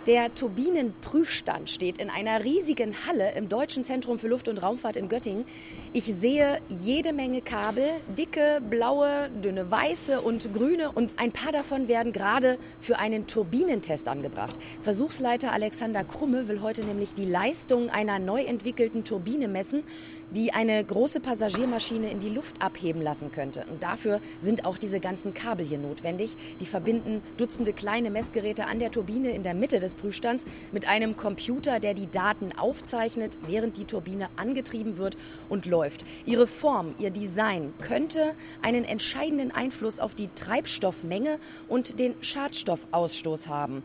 Der 0.06 0.34
Turbinenprüfstand 0.34 1.68
steht 1.68 1.98
in 1.98 2.08
einer 2.08 2.42
riesigen 2.42 2.94
Halle 3.06 3.32
im 3.36 3.50
Deutschen 3.50 3.84
Zentrum 3.84 4.18
für 4.18 4.28
Luft- 4.28 4.48
und 4.48 4.56
Raumfahrt 4.56 4.96
in 4.96 5.10
Göttingen. 5.10 5.44
Ich 5.92 6.04
sehe 6.04 6.62
jede 6.70 7.12
Menge 7.12 7.42
Kabel, 7.42 7.84
dicke, 8.16 8.62
blaue, 8.66 9.28
dünne, 9.44 9.70
weiße 9.70 10.22
und 10.22 10.54
grüne 10.54 10.90
und 10.90 11.20
ein 11.20 11.32
paar 11.32 11.52
davon 11.52 11.86
werden 11.86 12.14
gerade 12.14 12.58
für 12.80 12.98
einen 12.98 13.26
Turbinentest 13.26 14.08
angebracht. 14.08 14.58
Versuchsleiter 14.80 15.52
Alexander 15.52 16.02
Krumme 16.02 16.48
will 16.48 16.62
heute 16.62 16.82
nämlich 16.82 17.12
die 17.12 17.26
Leistung 17.26 17.90
einer 17.90 18.18
neu 18.18 18.42
entwickelten 18.42 19.04
Turbine 19.04 19.48
messen, 19.48 19.82
die 20.30 20.54
eine 20.54 20.82
große 20.82 21.20
Passagiermaschine 21.20 22.10
in 22.10 22.20
die 22.20 22.30
Luft 22.30 22.62
abheben 22.62 23.02
lassen 23.02 23.32
könnte. 23.32 23.66
Und 23.70 23.82
dafür 23.82 24.20
sind 24.38 24.64
auch 24.64 24.78
diese 24.78 24.98
ganzen 24.98 25.34
Kabel 25.34 25.66
hier 25.66 25.78
notwendig. 25.78 26.36
Die 26.58 26.66
verbinden 26.66 27.20
Dutzende 27.36 27.74
kleine 27.74 28.10
Messgeräte 28.10 28.66
an 28.66 28.78
der 28.78 28.90
Turbine 28.90 29.32
in 29.32 29.42
der 29.42 29.54
Mitte 29.54 29.78
des 29.80 29.94
Prüfstands 30.00 30.44
mit 30.72 30.88
einem 30.88 31.16
Computer, 31.16 31.80
der 31.80 31.94
die 31.94 32.10
Daten 32.10 32.52
aufzeichnet, 32.56 33.36
während 33.46 33.76
die 33.76 33.84
Turbine 33.84 34.28
angetrieben 34.36 34.96
wird 34.96 35.16
und 35.48 35.66
läuft. 35.66 36.04
Ihre 36.26 36.46
Form, 36.46 36.94
ihr 36.98 37.10
Design 37.10 37.74
könnte 37.80 38.34
einen 38.62 38.84
entscheidenden 38.84 39.50
Einfluss 39.50 40.00
auf 40.00 40.14
die 40.14 40.28
Treibstoffmenge 40.34 41.38
und 41.68 41.98
den 42.00 42.14
Schadstoffausstoß 42.20 43.48
haben. 43.48 43.82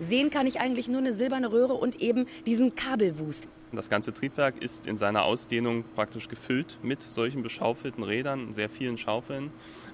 Sehen 0.00 0.30
kann 0.30 0.46
ich 0.46 0.60
eigentlich 0.60 0.88
nur 0.88 0.98
eine 0.98 1.12
silberne 1.12 1.52
Röhre 1.52 1.74
und 1.74 2.00
eben 2.00 2.26
diesen 2.46 2.74
Kabelwust. 2.74 3.48
Das 3.72 3.90
ganze 3.90 4.12
Triebwerk 4.12 4.62
ist 4.62 4.86
in 4.86 4.96
seiner 4.96 5.24
Ausdehnung 5.24 5.84
praktisch 5.94 6.28
gefüllt 6.28 6.78
mit 6.82 7.02
solchen 7.02 7.42
beschaufelten 7.42 8.04
Rädern, 8.04 8.52
sehr 8.52 8.68
vielen 8.68 8.98
Schaufeln. 8.98 9.50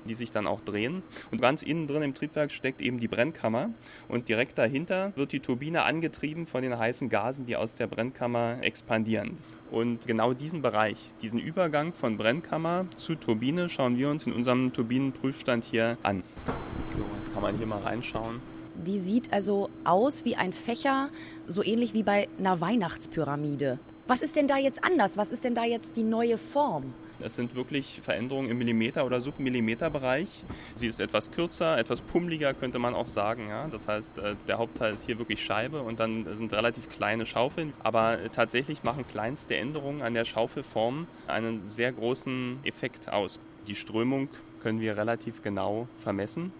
Die 0.07 0.15
sich 0.15 0.31
dann 0.31 0.47
auch 0.47 0.61
drehen. 0.61 1.03
Und 1.31 1.41
ganz 1.41 1.63
innen 1.63 1.87
drin 1.87 2.03
im 2.03 2.15
Triebwerk 2.15 2.53
steckt 2.53 2.81
eben 2.81 2.99
die 2.99 3.09
Brennkammer 3.09 3.71
und 4.09 4.29
direkt 4.29 4.59
dahinter 4.59 5.13
wird 5.17 5.33
die 5.33 5.41
Turbine 5.41 5.83
angetrieben 5.83 6.47
von 6.47 6.63
den 6.63 6.79
heißen 6.79 7.09
Gasen, 7.09 7.47
die 7.47 7.57
aus 7.57 7.77
der 7.77 7.87
Brennkammer 7.87 8.59
expandieren. 8.63 9.39
Und 9.71 10.07
genau 10.07 10.35
diesen 10.35 10.63
Bereich, 10.63 10.99
diesen 11.23 11.39
Übergang 11.39 11.93
von 11.93 12.17
Brennkammer 12.17 12.87
zu 12.97 13.15
Turbine 13.15 13.69
schauen 13.69 13.97
wir 13.97 14.11
uns 14.11 14.27
in 14.27 14.33
unserem 14.33 14.73
Turbinenprüfstand 14.73 15.65
hier 15.65 15.97
an. 16.03 16.25
So, 16.97 17.05
jetzt 17.19 17.33
kann 17.33 17.43
man 17.43 17.57
hier 17.57 17.67
mal 17.67 17.81
reinschauen. 17.81 18.41
Die 18.75 18.99
sieht 18.99 19.33
also 19.33 19.69
aus 19.85 20.25
wie 20.25 20.37
ein 20.37 20.53
Fächer, 20.53 21.09
so 21.47 21.63
ähnlich 21.63 21.95
wie 21.95 22.03
bei 22.03 22.29
einer 22.39 22.61
Weihnachtspyramide. 22.61 23.79
Was 24.07 24.23
ist 24.23 24.35
denn 24.35 24.49
da 24.49 24.57
jetzt 24.57 24.83
anders? 24.83 25.17
Was 25.17 25.31
ist 25.31 25.45
denn 25.45 25.55
da 25.55 25.65
jetzt 25.65 25.97
die 25.97 26.03
neue 26.03 26.39
Form? 26.39 26.95
Es 27.23 27.37
sind 27.37 27.55
wirklich 27.55 28.01
Veränderungen 28.03 28.51
im 28.51 28.59
Millimeter- 28.59 29.05
oder 29.05 29.21
Submillimeterbereich. 29.21 30.45
Sie 30.75 30.87
ist 30.87 31.01
etwas 31.01 31.31
kürzer, 31.31 31.77
etwas 31.77 32.01
pummeliger, 32.01 32.55
könnte 32.55 32.79
man 32.79 32.95
auch 32.95 33.07
sagen. 33.07 33.49
Ja? 33.49 33.69
Das 33.69 33.87
heißt, 33.87 34.19
äh, 34.19 34.37
der 34.49 34.59
Hauptteil 34.59 34.95
ist 34.95 35.05
hier 35.05 35.19
wirklich 35.19 35.43
Scheibe 35.45 35.83
und 35.83 36.01
dann 36.01 36.27
sind 36.37 36.53
relativ 36.53 36.89
kleine 36.89 37.27
Schaufeln. 37.27 37.73
Aber 37.83 38.19
tatsächlich 38.33 38.83
machen 38.85 39.05
kleinste 39.07 39.57
Änderungen 39.57 40.03
an 40.03 40.15
der 40.15 40.25
Schaufelform 40.25 41.07
einen 41.27 41.69
sehr 41.69 41.93
großen 41.93 42.61
Effekt 42.65 43.13
aus. 43.13 43.39
Die 43.67 43.77
Strömung 43.77 44.29
können 44.63 44.81
wir 44.81 44.97
relativ 44.97 45.43
genau 45.43 45.89
vermessen 45.99 46.53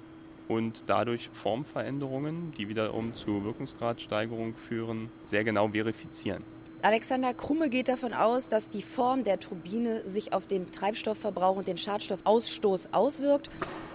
und 0.49 0.85
dadurch 0.89 1.31
Formveränderungen, 1.33 2.53
die 2.59 2.69
wiederum 2.69 3.15
zu 3.15 3.45
Wirkungsgradsteigerung 3.45 4.55
führen, 4.55 5.11
sehr 5.25 5.45
genau 5.45 5.69
verifizieren. 5.69 6.43
Alexander 6.83 7.35
Krumme 7.35 7.69
geht 7.69 7.89
davon 7.89 8.15
aus, 8.15 8.49
dass 8.49 8.71
die 8.71 8.81
Form 8.81 9.23
der 9.25 9.39
Turbine 9.39 10.01
sich 10.07 10.33
auf 10.33 10.47
den 10.47 10.73
Treibstoffverbrauch 10.73 11.57
und 11.57 11.69
den 11.69 11.77
Schadstoffausstoß 11.77 12.91
auswirkt. 12.93 13.51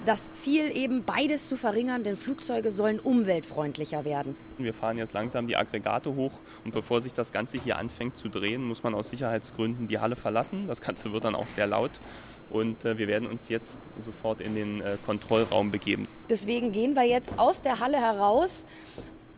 Das 0.05 0.35
Ziel 0.35 0.69
eben 0.77 1.03
beides 1.03 1.47
zu 1.49 1.57
verringern, 1.57 2.03
denn 2.03 2.15
Flugzeuge 2.15 2.69
sollen 2.69 2.99
umweltfreundlicher 2.99 4.05
werden. 4.05 4.35
Wir 4.59 4.73
fahren 4.75 4.99
jetzt 4.99 5.13
langsam 5.13 5.47
die 5.47 5.57
Aggregate 5.57 6.13
hoch 6.13 6.33
und 6.63 6.75
bevor 6.75 7.01
sich 7.01 7.13
das 7.13 7.31
Ganze 7.31 7.59
hier 7.59 7.79
anfängt 7.79 8.17
zu 8.17 8.29
drehen, 8.29 8.63
muss 8.63 8.83
man 8.83 8.93
aus 8.93 9.09
Sicherheitsgründen 9.09 9.87
die 9.87 9.97
Halle 9.97 10.15
verlassen. 10.15 10.67
Das 10.67 10.79
Ganze 10.79 11.11
wird 11.11 11.23
dann 11.23 11.33
auch 11.33 11.47
sehr 11.47 11.65
laut 11.65 11.91
und 12.51 12.85
äh, 12.85 12.99
wir 12.99 13.07
werden 13.07 13.27
uns 13.27 13.49
jetzt 13.49 13.79
sofort 13.99 14.41
in 14.41 14.53
den 14.53 14.81
äh, 14.81 14.97
Kontrollraum 15.07 15.71
begeben. 15.71 16.07
Deswegen 16.29 16.71
gehen 16.71 16.93
wir 16.93 17.03
jetzt 17.03 17.39
aus 17.39 17.63
der 17.63 17.79
Halle 17.79 17.97
heraus 17.97 18.63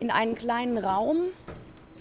in 0.00 0.10
einen 0.10 0.34
kleinen 0.34 0.78
Raum, 0.78 1.22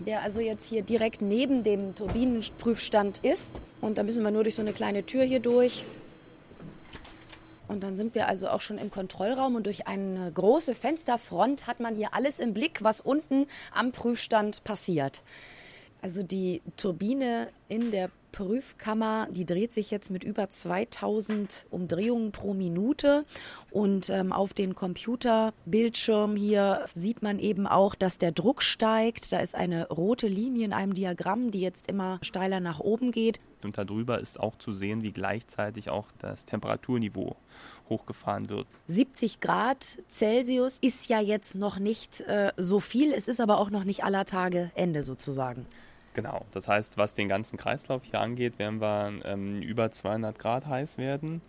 der 0.05 0.21
also 0.21 0.39
jetzt 0.39 0.67
hier 0.67 0.81
direkt 0.81 1.21
neben 1.21 1.63
dem 1.63 1.95
Turbinenprüfstand 1.95 3.19
ist. 3.23 3.61
Und 3.81 3.97
da 3.97 4.03
müssen 4.03 4.23
wir 4.23 4.31
nur 4.31 4.43
durch 4.43 4.55
so 4.55 4.61
eine 4.61 4.73
kleine 4.73 5.05
Tür 5.05 5.23
hier 5.23 5.39
durch. 5.39 5.85
Und 7.67 7.83
dann 7.83 7.95
sind 7.95 8.15
wir 8.15 8.27
also 8.27 8.47
auch 8.47 8.61
schon 8.61 8.77
im 8.77 8.91
Kontrollraum 8.91 9.55
und 9.55 9.65
durch 9.65 9.87
eine 9.87 10.31
große 10.31 10.73
Fensterfront 10.73 11.67
hat 11.67 11.79
man 11.79 11.95
hier 11.95 12.13
alles 12.13 12.39
im 12.39 12.53
Blick, 12.53 12.81
was 12.81 13.01
unten 13.01 13.45
am 13.73 13.91
Prüfstand 13.91 14.63
passiert. 14.63 15.21
Also 16.01 16.23
die 16.23 16.61
Turbine 16.77 17.49
in 17.67 17.91
der 17.91 18.09
Prüfkammer, 18.31 19.27
die 19.31 19.45
dreht 19.45 19.73
sich 19.73 19.91
jetzt 19.91 20.11
mit 20.11 20.23
über 20.23 20.49
2000 20.49 21.65
Umdrehungen 21.69 22.31
pro 22.31 22.53
Minute. 22.53 23.25
Und 23.71 24.09
ähm, 24.09 24.31
auf 24.31 24.53
den 24.53 24.75
Computerbildschirm 24.75 26.35
hier 26.35 26.85
sieht 26.93 27.21
man 27.21 27.39
eben 27.39 27.67
auch, 27.67 27.95
dass 27.95 28.17
der 28.17 28.31
Druck 28.31 28.61
steigt. 28.61 29.31
Da 29.31 29.39
ist 29.39 29.55
eine 29.55 29.89
rote 29.89 30.27
Linie 30.27 30.65
in 30.65 30.73
einem 30.73 30.93
Diagramm, 30.93 31.51
die 31.51 31.61
jetzt 31.61 31.89
immer 31.89 32.19
steiler 32.21 32.59
nach 32.59 32.79
oben 32.79 33.11
geht. 33.11 33.39
Und 33.63 33.77
darüber 33.77 34.19
ist 34.19 34.39
auch 34.39 34.55
zu 34.57 34.73
sehen, 34.73 35.01
wie 35.03 35.11
gleichzeitig 35.11 35.89
auch 35.89 36.07
das 36.19 36.45
Temperaturniveau 36.45 37.35
hochgefahren 37.89 38.49
wird. 38.49 38.67
70 38.87 39.39
Grad 39.39 39.97
Celsius 40.09 40.77
ist 40.79 41.09
ja 41.09 41.19
jetzt 41.19 41.55
noch 41.55 41.79
nicht 41.79 42.21
äh, 42.21 42.51
so 42.57 42.79
viel. 42.79 43.13
Es 43.13 43.27
ist 43.27 43.41
aber 43.41 43.59
auch 43.59 43.69
noch 43.69 43.83
nicht 43.83 44.03
aller 44.03 44.25
Tage 44.25 44.71
Ende 44.75 45.03
sozusagen. 45.03 45.65
Genau, 46.17 46.47
das 46.49 46.67
heißt, 46.67 46.97
was 46.97 47.13
den 47.13 47.29
ganzen 47.29 47.57
Kreislauf 47.57 48.01
hier 48.03 48.19
angeht, 48.19 48.57
werden 48.57 48.81
wir 48.81 49.23
ähm, 49.23 49.53
über 49.61 49.91
200 49.91 50.39
Grad 50.39 50.65
heiß 50.65 50.97
werden. 50.97 51.43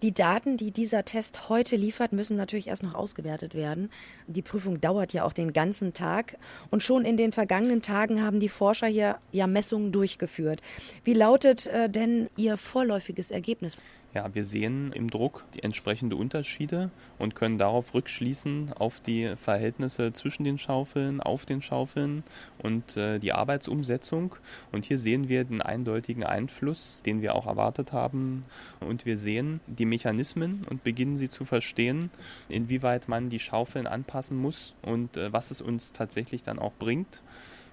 Die 0.00 0.14
Daten, 0.14 0.56
die 0.56 0.70
dieser 0.70 1.04
Test 1.04 1.48
heute 1.48 1.74
liefert, 1.74 2.12
müssen 2.12 2.36
natürlich 2.36 2.68
erst 2.68 2.84
noch 2.84 2.94
ausgewertet 2.94 3.56
werden. 3.56 3.90
Die 4.28 4.42
Prüfung 4.42 4.80
dauert 4.80 5.12
ja 5.12 5.24
auch 5.24 5.32
den 5.32 5.52
ganzen 5.52 5.92
Tag. 5.92 6.38
Und 6.70 6.84
schon 6.84 7.04
in 7.04 7.16
den 7.16 7.32
vergangenen 7.32 7.82
Tagen 7.82 8.22
haben 8.22 8.38
die 8.38 8.48
Forscher 8.48 8.86
hier 8.86 9.18
ja 9.32 9.48
Messungen 9.48 9.90
durchgeführt. 9.90 10.62
Wie 11.02 11.14
lautet 11.14 11.66
äh, 11.66 11.90
denn 11.90 12.30
Ihr 12.36 12.58
vorläufiges 12.58 13.32
Ergebnis? 13.32 13.76
Ja, 14.14 14.34
wir 14.34 14.44
sehen 14.44 14.92
im 14.92 15.10
Druck 15.10 15.44
die 15.54 15.62
entsprechenden 15.62 16.18
Unterschiede 16.18 16.90
und 17.18 17.34
können 17.34 17.58
darauf 17.58 17.92
rückschließen 17.92 18.72
auf 18.72 19.00
die 19.00 19.34
Verhältnisse 19.36 20.12
zwischen 20.14 20.44
den 20.44 20.58
Schaufeln, 20.58 21.20
auf 21.20 21.44
den 21.44 21.60
Schaufeln 21.60 22.24
und 22.58 22.96
äh, 22.96 23.18
die 23.18 23.32
Arbeitsumsetzung. 23.32 24.36
Und 24.72 24.86
hier 24.86 24.98
sehen 24.98 25.28
wir 25.28 25.44
den 25.44 25.60
eindeutigen 25.60 26.24
Einfluss, 26.24 27.02
den 27.04 27.20
wir 27.20 27.34
auch 27.34 27.46
erwartet 27.46 27.92
haben. 27.92 28.44
Und 28.80 29.04
wir 29.04 29.18
sehen 29.18 29.60
die 29.66 29.84
Mechanismen 29.84 30.64
und 30.70 30.82
beginnen 30.82 31.16
sie 31.16 31.28
zu 31.28 31.44
verstehen, 31.44 32.10
inwieweit 32.48 33.08
man 33.08 33.28
die 33.28 33.40
Schaufeln 33.40 33.86
anpassen 33.86 34.38
muss 34.38 34.74
und 34.80 35.16
äh, 35.18 35.32
was 35.32 35.50
es 35.50 35.60
uns 35.60 35.92
tatsächlich 35.92 36.42
dann 36.42 36.58
auch 36.58 36.72
bringt 36.78 37.22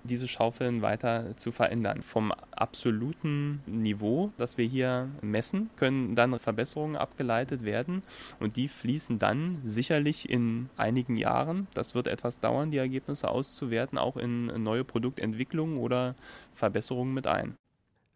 diese 0.03 0.27
Schaufeln 0.27 0.81
weiter 0.81 1.35
zu 1.37 1.51
verändern. 1.51 2.01
Vom 2.01 2.31
absoluten 2.51 3.61
Niveau, 3.65 4.31
das 4.37 4.57
wir 4.57 4.65
hier 4.65 5.09
messen, 5.21 5.69
können 5.75 6.15
dann 6.15 6.37
Verbesserungen 6.39 6.95
abgeleitet 6.95 7.63
werden 7.63 8.03
und 8.39 8.55
die 8.55 8.67
fließen 8.67 9.19
dann 9.19 9.61
sicherlich 9.63 10.29
in 10.29 10.69
einigen 10.77 11.17
Jahren, 11.17 11.67
das 11.73 11.95
wird 11.95 12.07
etwas 12.07 12.39
dauern, 12.39 12.71
die 12.71 12.77
Ergebnisse 12.77 13.29
auszuwerten, 13.29 13.97
auch 13.97 14.17
in 14.17 14.47
neue 14.63 14.83
Produktentwicklungen 14.83 15.77
oder 15.77 16.15
Verbesserungen 16.53 17.13
mit 17.13 17.27
ein. 17.27 17.55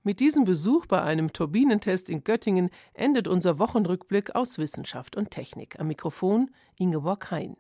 Mit 0.04 0.22
diesem 0.22 0.46
Besuch 0.46 0.86
bei 0.86 1.02
einem 1.02 1.34
Turbinentest 1.34 2.10
in 2.10 2.24
Göttingen 2.24 2.70
endet 2.94 3.28
unser 3.28 3.60
Wochenrückblick 3.60 4.36
aus 4.36 4.58
Wissenschaft 4.58 5.18
und 5.18 5.32
Technik. 5.32 5.80
Am 5.82 5.88
Mikrofon 5.88 6.50
Ingeborg 6.78 7.30
Hein. 7.30 7.58